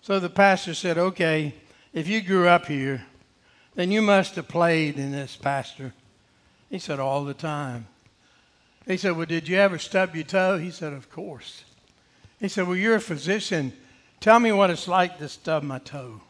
So 0.00 0.18
the 0.18 0.30
pastor 0.30 0.72
said, 0.72 0.96
Okay, 0.96 1.54
if 1.92 2.08
you 2.08 2.22
grew 2.22 2.48
up 2.48 2.64
here, 2.64 3.04
then 3.78 3.92
you 3.92 4.02
must 4.02 4.34
have 4.34 4.48
played 4.48 4.98
in 4.98 5.12
this, 5.12 5.36
Pastor. 5.36 5.94
He 6.68 6.80
said, 6.80 6.98
All 6.98 7.24
the 7.24 7.32
time. 7.32 7.86
He 8.88 8.96
said, 8.96 9.16
Well, 9.16 9.24
did 9.24 9.46
you 9.46 9.56
ever 9.56 9.78
stub 9.78 10.16
your 10.16 10.24
toe? 10.24 10.58
He 10.58 10.72
said, 10.72 10.92
Of 10.92 11.12
course. 11.12 11.62
He 12.40 12.48
said, 12.48 12.66
Well, 12.66 12.74
you're 12.74 12.96
a 12.96 13.00
physician. 13.00 13.72
Tell 14.18 14.40
me 14.40 14.50
what 14.50 14.70
it's 14.70 14.88
like 14.88 15.18
to 15.18 15.28
stub 15.28 15.62
my 15.62 15.78
toe. 15.78 16.20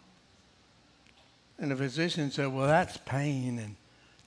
And 1.59 1.71
the 1.71 1.77
physician 1.77 2.31
said, 2.31 2.53
Well, 2.53 2.67
that's 2.67 2.99
pain. 2.99 3.59
And 3.59 3.77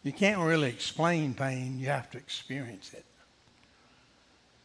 you 0.02 0.14
can't 0.14 0.40
really 0.40 0.70
explain 0.70 1.36
pain, 1.36 1.78
you 1.78 1.90
have 1.90 2.10
to 2.12 2.18
experience 2.18 2.92
it. 2.92 3.06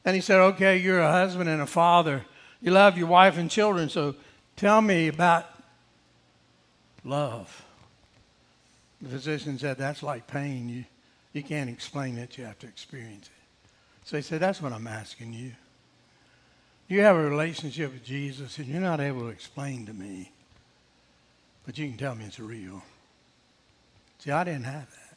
And 0.03 0.15
he 0.15 0.23
said, 0.23 0.41
Okay, 0.41 0.79
you're 0.79 1.01
a 1.01 1.13
husband 1.13 1.51
and 1.51 1.61
a 1.61 1.67
father. 1.67 2.25
You 2.63 2.71
love 2.71 2.97
your 2.97 3.09
wife 3.09 3.37
and 3.37 3.51
children, 3.51 3.91
so 3.91 4.15
tell 4.57 4.81
me 4.81 5.09
about 5.09 5.45
love. 7.05 7.66
The 9.03 9.09
physician 9.09 9.59
said, 9.59 9.79
That's 9.79 10.03
like 10.03 10.27
pain. 10.27 10.69
You, 10.69 10.85
you 11.33 11.43
can't 11.43 11.71
explain 11.71 12.19
it, 12.19 12.39
you 12.39 12.45
have 12.45 12.59
to 12.61 12.67
experience 12.67 13.27
it. 13.27 13.69
So 14.05 14.17
he 14.17 14.23
said, 14.23 14.41
That's 14.41 14.63
what 14.63 14.73
I'm 14.73 14.87
asking 14.87 15.33
you. 15.33 15.53
You 16.89 17.01
have 17.01 17.17
a 17.17 17.29
relationship 17.29 17.93
with 17.93 18.05
Jesus 18.05 18.59
and 18.59 18.67
you're 18.69 18.81
not 18.81 19.01
able 19.01 19.23
to 19.23 19.29
explain 19.29 19.87
to 19.87 19.93
me 19.93 20.31
but 21.67 21.77
you 21.77 21.89
can 21.89 21.99
tell 21.99 22.15
me 22.15 22.25
it's 22.25 22.39
real. 22.39 22.81
See, 24.21 24.31
I 24.31 24.45
didn't 24.45 24.65
have 24.65 24.89
that. 24.89 25.17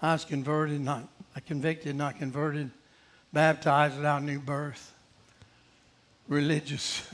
I 0.00 0.12
was 0.14 0.24
converted, 0.24 0.80
not 0.80 1.06
I 1.36 1.40
convicted, 1.40 1.94
not 1.94 2.18
converted, 2.18 2.70
baptized 3.32 3.96
without 3.96 4.22
new 4.22 4.40
birth. 4.40 4.92
religious, 6.26 7.06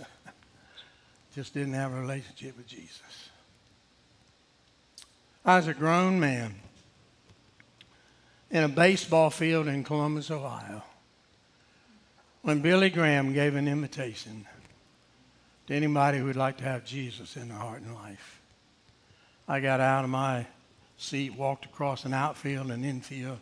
just 1.34 1.52
didn't 1.52 1.74
have 1.74 1.92
a 1.92 2.00
relationship 2.00 2.56
with 2.56 2.68
Jesus. 2.68 3.29
I 5.44 5.56
was 5.56 5.68
a 5.68 5.74
grown 5.74 6.20
man 6.20 6.54
in 8.50 8.62
a 8.62 8.68
baseball 8.68 9.30
field 9.30 9.68
in 9.68 9.84
Columbus, 9.84 10.30
Ohio, 10.30 10.82
when 12.42 12.60
Billy 12.60 12.90
Graham 12.90 13.32
gave 13.32 13.54
an 13.54 13.66
invitation 13.66 14.46
to 15.66 15.74
anybody 15.74 16.18
who 16.18 16.24
would 16.24 16.36
like 16.36 16.58
to 16.58 16.64
have 16.64 16.84
Jesus 16.84 17.36
in 17.36 17.48
their 17.48 17.58
heart 17.58 17.80
and 17.80 17.94
life. 17.94 18.40
I 19.48 19.60
got 19.60 19.80
out 19.80 20.04
of 20.04 20.10
my 20.10 20.46
seat, 20.98 21.34
walked 21.34 21.64
across 21.64 22.04
an 22.04 22.12
outfield 22.12 22.70
and 22.70 22.84
infield 22.84 23.38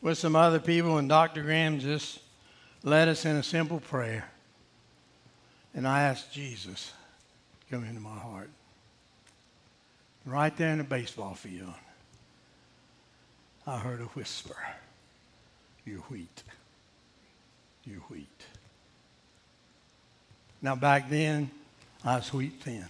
with 0.00 0.18
some 0.18 0.36
other 0.36 0.60
people, 0.60 0.98
and 0.98 1.08
Dr. 1.08 1.42
Graham 1.42 1.80
just 1.80 2.20
led 2.84 3.08
us 3.08 3.24
in 3.24 3.36
a 3.36 3.42
simple 3.42 3.80
prayer. 3.80 4.28
And 5.74 5.88
I 5.88 6.02
asked 6.02 6.32
Jesus 6.32 6.92
to 7.60 7.74
come 7.74 7.84
into 7.84 8.00
my 8.00 8.16
heart. 8.16 8.50
Right 10.26 10.54
there 10.56 10.72
in 10.72 10.78
the 10.78 10.84
baseball 10.84 11.34
field, 11.34 11.72
I 13.64 13.78
heard 13.78 14.00
a 14.00 14.06
whisper 14.06 14.56
You're 15.84 16.00
wheat. 16.00 16.42
You're 17.84 18.00
wheat. 18.08 18.26
Now, 20.60 20.74
back 20.74 21.08
then, 21.08 21.52
I 22.04 22.16
was 22.16 22.32
wheat 22.32 22.60
thin. 22.60 22.86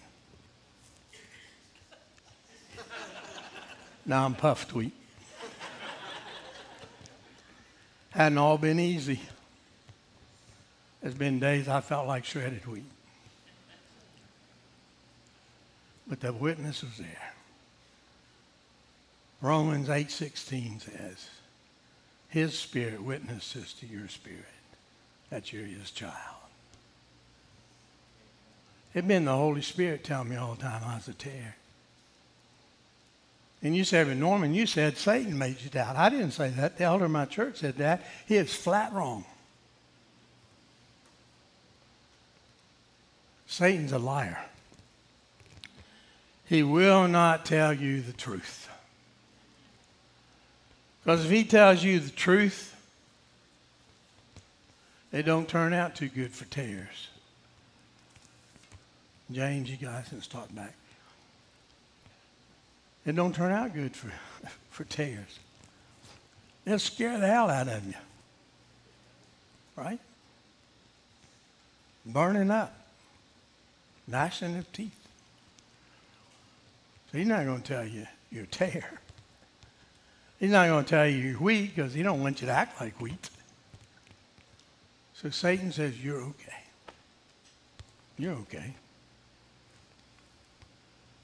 Now 4.07 4.25
I'm 4.25 4.35
puffed 4.35 4.73
wheat. 4.73 4.95
Hadn't 8.11 8.39
all 8.39 8.57
been 8.57 8.81
easy. 8.81 9.21
There's 11.03 11.15
been 11.15 11.39
days 11.39 11.69
I 11.69 11.83
felt 11.83 12.07
like 12.07 12.25
shredded 12.25 12.67
wheat. 12.67 12.85
But 16.09 16.21
the 16.21 16.33
witness 16.33 16.83
was 16.83 16.99
there. 16.99 17.33
Romans 19.41 19.89
8:16 19.89 20.83
says, 20.83 21.29
his 22.29 22.59
spirit 22.59 23.03
witnesses 23.03 23.73
to 23.81 23.87
your 23.87 24.09
spirit 24.09 24.45
that 25.31 25.53
you're 25.53 25.65
his 25.65 25.91
child. 25.91 26.13
It'd 28.95 29.09
been 29.09 29.25
the 29.25 29.35
Holy 29.35 29.63
Spirit 29.63 30.05
telling 30.05 30.31
me 30.31 30.37
all 30.37 30.55
the 30.55 30.63
time 30.63 30.83
I 30.85 30.97
was 30.97 31.09
a 31.09 31.15
tare. 31.15 31.57
And 33.63 33.77
you 33.77 33.85
said, 33.85 34.15
Norman, 34.17 34.55
you 34.55 34.67
said 34.67 34.97
Satan 34.97 35.37
made 35.37 35.61
you 35.61 35.71
doubt. 35.71 35.97
I 35.97 36.09
didn't 36.09 36.33
say 36.33 36.51
that. 36.51 36.79
The 36.79 36.85
elder 36.85 37.07
of 37.07 37.11
my 37.11 37.25
church 37.25 37.57
said 37.57 37.77
that. 37.77 38.05
He 38.27 38.37
is 38.37 38.55
flat 38.55 38.93
wrong. 38.93 39.25
Satan's 43.47 43.93
a 43.93 43.99
liar. 43.99 44.39
He 46.49 46.63
will 46.63 47.09
not 47.09 47.45
tell 47.45 47.73
you 47.73 48.01
the 48.01 48.13
truth. 48.13 48.69
Because 51.03 51.25
if 51.25 51.31
he 51.31 51.45
tells 51.45 51.83
you 51.83 52.01
the 52.01 52.11
truth, 52.11 52.75
it 55.13 55.23
don't 55.23 55.49
turn 55.49 55.73
out 55.73 55.95
too 55.95 56.09
good 56.09 56.33
for 56.33 56.45
tares. 56.47 57.09
James, 59.31 59.71
you 59.71 59.77
guys 59.77 60.09
can 60.09 60.23
start 60.23 60.55
back. 60.55 60.75
It 63.05 63.15
don't 63.15 63.35
turn 63.35 63.53
out 63.53 63.75
good 63.75 63.95
for, 63.95 64.13
for 64.71 64.85
tares. 64.85 65.39
It'll 66.65 66.79
scare 66.79 67.19
the 67.19 67.27
hell 67.27 67.51
out 67.51 67.69
of 67.69 67.87
you. 67.87 67.95
Right? 69.77 70.01
Burning 72.05 72.51
up. 72.51 72.75
Gnashing 74.09 74.57
of 74.57 74.73
teeth. 74.73 75.06
He's 77.17 77.27
not 77.27 77.45
going 77.47 77.63
to 77.63 77.67
tell 77.67 77.87
you 77.87 78.07
you're 78.31 78.47
tare. 78.47 79.01
He's 80.39 80.51
not 80.51 80.67
going 80.67 80.85
to 80.85 80.91
tell 80.91 81.07
you 81.07 81.17
you're 81.17 81.39
wheat 81.39 81.75
because 81.75 81.95
he 81.95 82.03
don't 82.03 82.21
want 82.21 82.43
you 82.43 82.47
to 82.49 82.53
act 82.53 82.79
like 82.81 83.01
wheat. 83.01 83.31
So 85.15 85.31
Satan 85.31 85.73
says, 85.73 85.99
you're 86.05 86.21
okay. 86.21 86.59
You're 88.19 88.35
okay. 88.35 88.75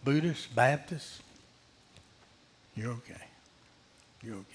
Buddhist, 0.02 0.54
Baptist, 0.54 1.20
you're 2.74 2.92
okay. 2.92 3.20
You're 4.22 4.36
okay. 4.36 4.46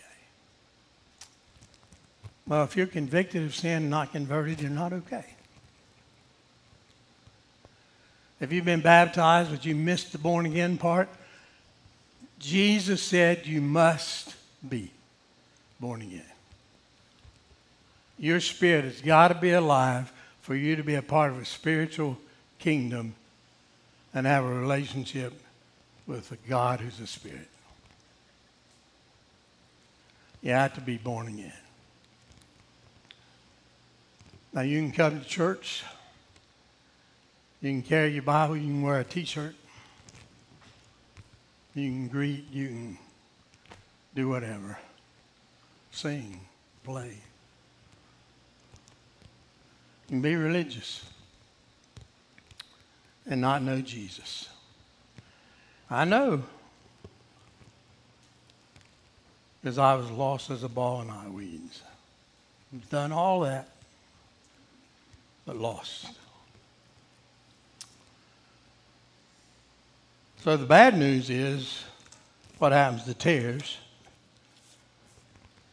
Well, 2.48 2.64
if 2.64 2.76
you're 2.76 2.88
convicted 2.88 3.44
of 3.44 3.54
sin 3.54 3.84
and 3.84 3.90
not 3.90 4.12
converted, 4.12 4.62
you're 4.62 4.72
not 4.72 4.92
okay. 4.92 5.26
If 8.40 8.52
you've 8.52 8.66
been 8.66 8.82
baptized 8.82 9.52
but 9.52 9.66
you 9.66 9.76
missed 9.76 10.12
the 10.12 10.18
born 10.18 10.46
again 10.46 10.78
part, 10.78 11.10
Jesus 12.40 13.02
said 13.02 13.48
you 13.48 13.62
must 13.62 14.36
be 14.68 14.92
born 15.80 16.02
again. 16.02 16.22
Your 18.20 18.40
spirit 18.40 18.86
has 18.86 19.02
got 19.02 19.30
to 19.30 19.36
be 19.36 19.52
alive 19.52 20.12
for 20.42 20.56
you 20.56 20.76
to 20.76 20.84
be 20.84 20.96
a 20.96 21.02
part 21.02 21.32
of 21.32 21.40
a 21.40 21.46
spiritual 21.46 22.18
kingdom 22.60 23.16
and 24.14 24.26
have 24.26 24.44
a 24.44 24.54
relationship 24.54 25.34
with 26.08 26.32
a 26.32 26.38
God 26.50 26.80
who's 26.80 27.00
a 27.00 27.08
spirit. 27.08 27.48
You 30.42 30.52
have 30.52 30.74
to 30.76 30.82
be 30.82 30.98
born 30.98 31.28
again. 31.28 31.52
Now, 34.54 34.62
you 34.62 34.80
can 34.80 34.92
come 34.92 35.20
to 35.20 35.26
church, 35.26 35.84
you 37.62 37.70
can 37.70 37.82
carry 37.82 38.14
your 38.14 38.24
Bible, 38.24 38.58
you 38.58 38.64
can 38.64 38.82
wear 38.82 39.00
a 39.00 39.04
t 39.04 39.26
shirt, 39.26 39.56
you 41.78 41.92
can 41.92 42.08
greet, 42.08 42.46
you 42.52 42.68
can 42.68 42.98
do 44.16 44.30
whatever, 44.30 44.78
sing, 45.92 46.42
play. 46.84 47.18
You 50.08 50.10
can 50.10 50.22
be 50.22 50.36
religious 50.36 51.06
and 53.26 53.42
not 53.42 53.62
know 53.62 53.82
Jesus. 53.82 54.50
I 55.90 56.06
know 56.06 56.44
because 59.62 59.78
I 59.78 59.96
was 59.96 60.10
lost 60.10 60.50
as 60.50 60.64
a 60.64 60.70
ball 60.70 61.02
in 61.02 61.10
eye 61.10 61.28
weeds. 61.30 61.82
Done 62.90 63.12
all 63.12 63.42
that, 63.42 63.68
but 65.46 65.58
lost. 65.58 66.08
So 70.48 70.56
the 70.56 70.66
bad 70.66 70.98
news 70.98 71.30
is 71.30 71.84
what 72.58 72.72
happens 72.72 73.04
to 73.04 73.14
tares 73.14 73.80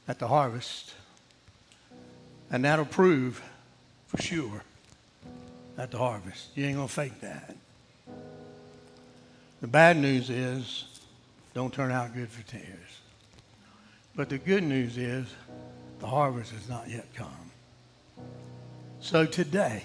at 0.08 0.18
the 0.18 0.26
harvest, 0.26 0.94
and 2.50 2.64
that'll 2.64 2.84
prove 2.84 3.40
for 4.08 4.20
sure 4.20 4.64
at 5.78 5.92
the 5.92 5.98
harvest. 5.98 6.48
You 6.56 6.66
ain't 6.66 6.74
gonna 6.74 6.88
fake 6.88 7.20
that. 7.20 7.54
The 9.60 9.68
bad 9.68 9.96
news 9.96 10.28
is 10.28 10.86
don't 11.54 11.72
turn 11.72 11.92
out 11.92 12.12
good 12.12 12.28
for 12.28 12.42
tares. 12.42 12.98
But 14.16 14.28
the 14.28 14.38
good 14.38 14.64
news 14.64 14.98
is 14.98 15.32
the 16.00 16.08
harvest 16.08 16.50
has 16.50 16.68
not 16.68 16.90
yet 16.90 17.06
come. 17.14 17.52
So 18.98 19.24
today, 19.24 19.84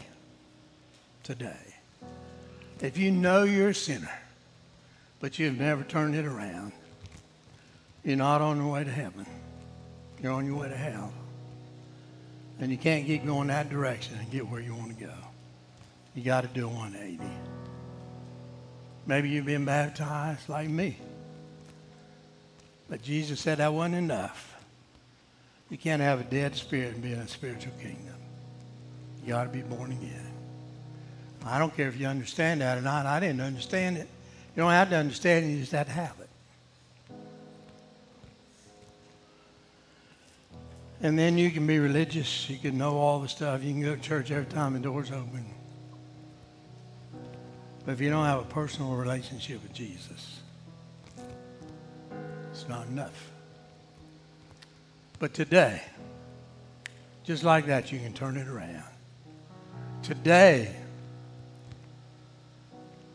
today, 1.21 1.75
if 2.81 2.97
you 2.97 3.11
know 3.11 3.43
you're 3.43 3.69
a 3.69 3.75
sinner, 3.75 4.09
but 5.19 5.37
you've 5.39 5.59
never 5.59 5.83
turned 5.83 6.15
it 6.15 6.25
around, 6.25 6.71
you're 8.03 8.17
not 8.17 8.41
on 8.41 8.59
the 8.59 8.65
way 8.65 8.83
to 8.83 8.91
heaven. 8.91 9.25
You're 10.21 10.33
on 10.33 10.45
your 10.45 10.55
way 10.55 10.69
to 10.69 10.75
hell. 10.75 11.13
And 12.59 12.71
you 12.71 12.77
can't 12.77 13.05
keep 13.05 13.25
going 13.25 13.47
that 13.47 13.69
direction 13.69 14.17
and 14.19 14.29
get 14.31 14.47
where 14.47 14.61
you 14.61 14.73
want 14.75 14.97
to 14.97 15.05
go. 15.05 15.13
You 16.13 16.23
got 16.23 16.41
to 16.41 16.47
do 16.47 16.65
a 16.65 16.69
180. 16.69 17.19
Maybe 19.05 19.29
you've 19.29 19.45
been 19.45 19.65
baptized 19.65 20.49
like 20.49 20.69
me. 20.69 20.97
But 22.89 23.01
Jesus 23.01 23.39
said 23.39 23.59
that 23.59 23.73
wasn't 23.73 23.95
enough. 23.95 24.57
You 25.69 25.77
can't 25.77 26.01
have 26.01 26.19
a 26.19 26.23
dead 26.23 26.55
spirit 26.55 26.95
and 26.95 27.03
be 27.03 27.13
in 27.13 27.19
a 27.19 27.27
spiritual 27.27 27.73
kingdom. 27.79 28.15
You 29.23 29.29
got 29.29 29.43
to 29.43 29.49
be 29.49 29.61
born 29.61 29.91
again. 29.91 30.33
I 31.45 31.59
don't 31.59 31.75
care 31.75 31.87
if 31.87 31.99
you 31.99 32.07
understand 32.07 32.61
that 32.61 32.77
or 32.77 32.81
not. 32.81 33.05
I 33.05 33.19
didn't 33.19 33.41
understand 33.41 33.97
it. 33.97 34.07
You 34.59 34.65
don't 34.65 34.71
have 34.71 34.89
to 34.89 34.97
understand 34.97 35.45
it, 35.45 35.49
you 35.51 35.59
just 35.61 35.71
have 35.71 35.87
to 35.87 35.93
have 35.93 36.15
it. 36.19 36.29
And 41.01 41.17
then 41.17 41.37
you 41.37 41.49
can 41.49 41.65
be 41.65 41.79
religious. 41.79 42.49
You 42.49 42.57
can 42.57 42.77
know 42.77 42.97
all 42.97 43.21
the 43.21 43.29
stuff. 43.29 43.63
You 43.63 43.71
can 43.71 43.81
go 43.81 43.95
to 43.95 44.01
church 44.01 44.31
every 44.31 44.51
time 44.51 44.73
the 44.73 44.79
door's 44.79 45.11
open. 45.11 45.45
But 47.85 47.93
if 47.93 48.01
you 48.01 48.09
don't 48.09 48.25
have 48.25 48.41
a 48.41 48.49
personal 48.49 48.95
relationship 48.95 49.63
with 49.63 49.71
Jesus, 49.71 50.41
it's 52.51 52.67
not 52.67 52.85
enough. 52.87 53.31
But 55.19 55.33
today, 55.33 55.81
just 57.23 57.45
like 57.45 57.67
that, 57.67 57.93
you 57.93 57.99
can 57.99 58.11
turn 58.11 58.35
it 58.35 58.49
around. 58.49 58.83
today, 60.03 60.75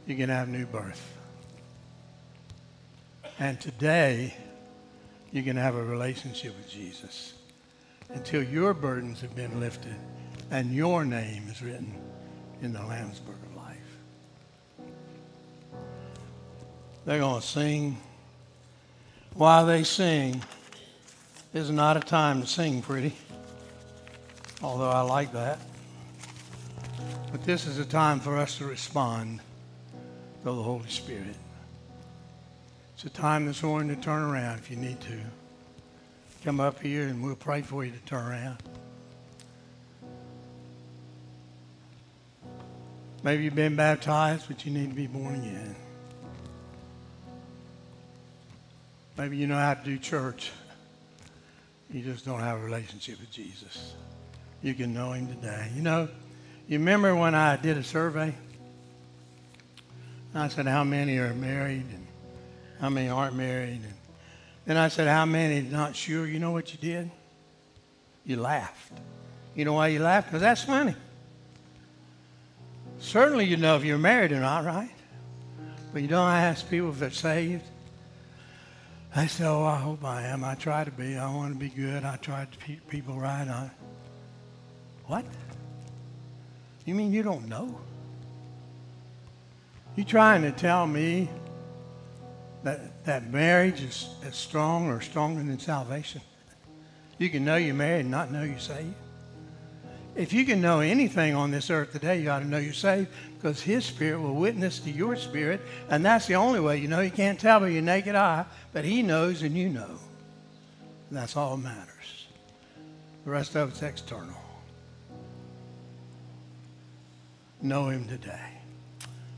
you 0.06 0.16
can 0.16 0.30
have 0.30 0.48
new 0.48 0.64
birth. 0.64 1.14
And 3.38 3.60
today, 3.60 4.34
you 5.32 5.42
can 5.42 5.56
have 5.56 5.74
a 5.74 5.82
relationship 5.82 6.56
with 6.56 6.70
Jesus 6.70 7.34
until 8.10 8.42
your 8.42 8.74
burdens 8.74 9.20
have 9.20 9.34
been 9.34 9.58
lifted 9.58 9.96
and 10.50 10.72
your 10.72 11.04
name 11.04 11.48
is 11.48 11.62
written 11.62 11.94
in 12.62 12.72
the 12.72 12.82
Lamb's 12.82 13.18
Book 13.18 13.34
of 13.34 13.56
Life. 13.56 13.76
They're 17.04 17.18
going 17.18 17.40
to 17.40 17.46
sing. 17.46 17.96
While 19.34 19.66
they 19.66 19.82
sing, 19.82 20.40
is 21.54 21.70
not 21.70 21.96
a 21.96 22.00
time 22.00 22.40
to 22.40 22.46
sing 22.48 22.82
pretty, 22.82 23.14
although 24.60 24.90
I 24.90 25.02
like 25.02 25.32
that. 25.32 25.60
But 27.30 27.44
this 27.44 27.66
is 27.66 27.78
a 27.78 27.84
time 27.84 28.18
for 28.18 28.36
us 28.36 28.58
to 28.58 28.64
respond 28.64 29.40
to 30.42 30.44
the 30.44 30.62
Holy 30.62 30.88
Spirit. 30.88 31.36
It's 33.04 33.18
a 33.18 33.20
time 33.20 33.44
this 33.44 33.62
morning 33.62 33.94
to 33.94 34.00
turn 34.00 34.22
around 34.22 34.60
if 34.60 34.70
you 34.70 34.78
need 34.78 34.98
to. 35.02 35.18
Come 36.42 36.58
up 36.58 36.80
here 36.80 37.02
and 37.06 37.22
we'll 37.22 37.36
pray 37.36 37.60
for 37.60 37.84
you 37.84 37.90
to 37.90 37.98
turn 38.06 38.24
around. 38.24 38.56
Maybe 43.22 43.44
you've 43.44 43.54
been 43.54 43.76
baptized, 43.76 44.46
but 44.48 44.64
you 44.64 44.72
need 44.72 44.88
to 44.88 44.96
be 44.96 45.06
born 45.06 45.34
again. 45.34 45.76
Maybe 49.18 49.36
you 49.36 49.48
know 49.48 49.58
how 49.58 49.74
to 49.74 49.84
do 49.84 49.98
church. 49.98 50.50
You 51.92 52.00
just 52.00 52.24
don't 52.24 52.40
have 52.40 52.58
a 52.58 52.64
relationship 52.64 53.20
with 53.20 53.30
Jesus. 53.30 53.92
You 54.62 54.72
can 54.72 54.94
know 54.94 55.12
him 55.12 55.26
today. 55.26 55.70
You 55.76 55.82
know, 55.82 56.08
you 56.68 56.78
remember 56.78 57.14
when 57.14 57.34
I 57.34 57.56
did 57.56 57.76
a 57.76 57.84
survey? 57.84 58.34
I 60.34 60.48
said, 60.48 60.64
how 60.64 60.84
many 60.84 61.18
are 61.18 61.34
married 61.34 61.84
and 61.92 62.03
how 62.84 62.90
many 62.90 63.08
aren't 63.08 63.34
married? 63.34 63.80
And 63.80 63.94
then 64.66 64.76
I 64.76 64.88
said, 64.88 65.08
how 65.08 65.24
many 65.24 65.62
not 65.62 65.96
sure? 65.96 66.26
You 66.26 66.38
know 66.38 66.50
what 66.50 66.70
you 66.70 66.78
did? 66.78 67.10
You 68.26 68.36
laughed. 68.36 68.92
You 69.54 69.64
know 69.64 69.72
why 69.72 69.88
you 69.88 70.00
laughed? 70.00 70.28
Because 70.28 70.42
that's 70.42 70.64
funny. 70.64 70.94
Certainly 72.98 73.46
you 73.46 73.56
know 73.56 73.74
if 73.76 73.84
you're 73.84 73.96
married 73.96 74.32
or 74.32 74.40
not, 74.40 74.66
right? 74.66 74.90
But 75.94 76.02
you 76.02 76.08
don't 76.08 76.28
ask 76.28 76.68
people 76.68 76.90
if 76.90 76.98
they're 76.98 77.10
saved. 77.10 77.64
I 79.16 79.28
said, 79.28 79.46
oh, 79.46 79.64
I 79.64 79.78
hope 79.78 80.04
I 80.04 80.26
am. 80.26 80.44
I 80.44 80.54
try 80.54 80.84
to 80.84 80.90
be. 80.90 81.16
I 81.16 81.34
want 81.34 81.54
to 81.54 81.58
be 81.58 81.70
good. 81.70 82.04
I 82.04 82.16
try 82.16 82.44
to 82.44 82.58
treat 82.58 82.86
people 82.88 83.14
right. 83.14 83.48
I... 83.48 83.70
What? 85.06 85.24
You 86.84 86.94
mean 86.94 87.14
you 87.14 87.22
don't 87.22 87.48
know? 87.48 87.80
You 89.96 90.04
trying 90.04 90.42
to 90.42 90.52
tell 90.52 90.86
me 90.86 91.30
that, 92.64 93.04
that 93.04 93.30
marriage 93.30 93.82
is 93.82 94.08
as 94.24 94.34
strong 94.34 94.88
or 94.88 95.00
stronger 95.00 95.42
than 95.42 95.58
salvation? 95.58 96.20
You 97.18 97.30
can 97.30 97.44
know 97.44 97.56
you're 97.56 97.74
married 97.74 98.00
and 98.00 98.10
not 98.10 98.32
know 98.32 98.42
you're 98.42 98.58
saved? 98.58 98.94
If 100.16 100.32
you 100.32 100.44
can 100.44 100.60
know 100.60 100.80
anything 100.80 101.34
on 101.34 101.50
this 101.50 101.70
earth 101.70 101.92
today, 101.92 102.20
you 102.20 102.30
ought 102.30 102.40
to 102.40 102.46
know 102.46 102.58
you're 102.58 102.72
saved 102.72 103.08
because 103.36 103.60
His 103.60 103.84
Spirit 103.84 104.20
will 104.20 104.34
witness 104.34 104.78
to 104.80 104.90
your 104.90 105.16
spirit, 105.16 105.60
and 105.88 106.04
that's 106.04 106.26
the 106.26 106.36
only 106.36 106.60
way 106.60 106.78
you 106.78 106.88
know. 106.88 107.00
You 107.00 107.10
can't 107.10 107.38
tell 107.38 107.60
by 107.60 107.68
your 107.68 107.82
naked 107.82 108.14
eye, 108.14 108.44
but 108.72 108.84
He 108.84 109.02
knows 109.02 109.42
and 109.42 109.56
you 109.56 109.68
know. 109.68 109.98
And 111.10 111.18
that's 111.18 111.36
all 111.36 111.56
that 111.56 111.62
matters. 111.64 112.26
The 113.24 113.30
rest 113.30 113.56
of 113.56 113.70
it's 113.70 113.82
external. 113.82 114.40
Know 117.60 117.88
Him 117.88 118.06
today. 118.06 118.52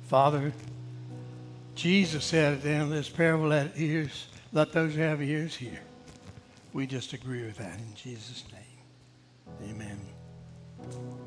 Father, 0.09 0.53
Jesus 1.77 2.25
said 2.25 2.55
at 2.55 2.63
the 2.63 2.71
end 2.71 2.85
of 2.85 2.91
this 2.91 3.09
parable, 3.09 3.49
let 3.49 3.73
ears, 3.77 4.29
let 4.53 4.73
those 4.73 4.95
who 4.95 5.03
have 5.03 5.23
ears 5.23 5.55
hear. 5.55 5.79
We 6.73 6.87
just 6.87 7.13
agree 7.13 7.45
with 7.45 7.59
that 7.59 7.79
in 7.79 7.95
Jesus' 7.95 8.45
name. 8.51 9.71
Amen. 9.71 11.26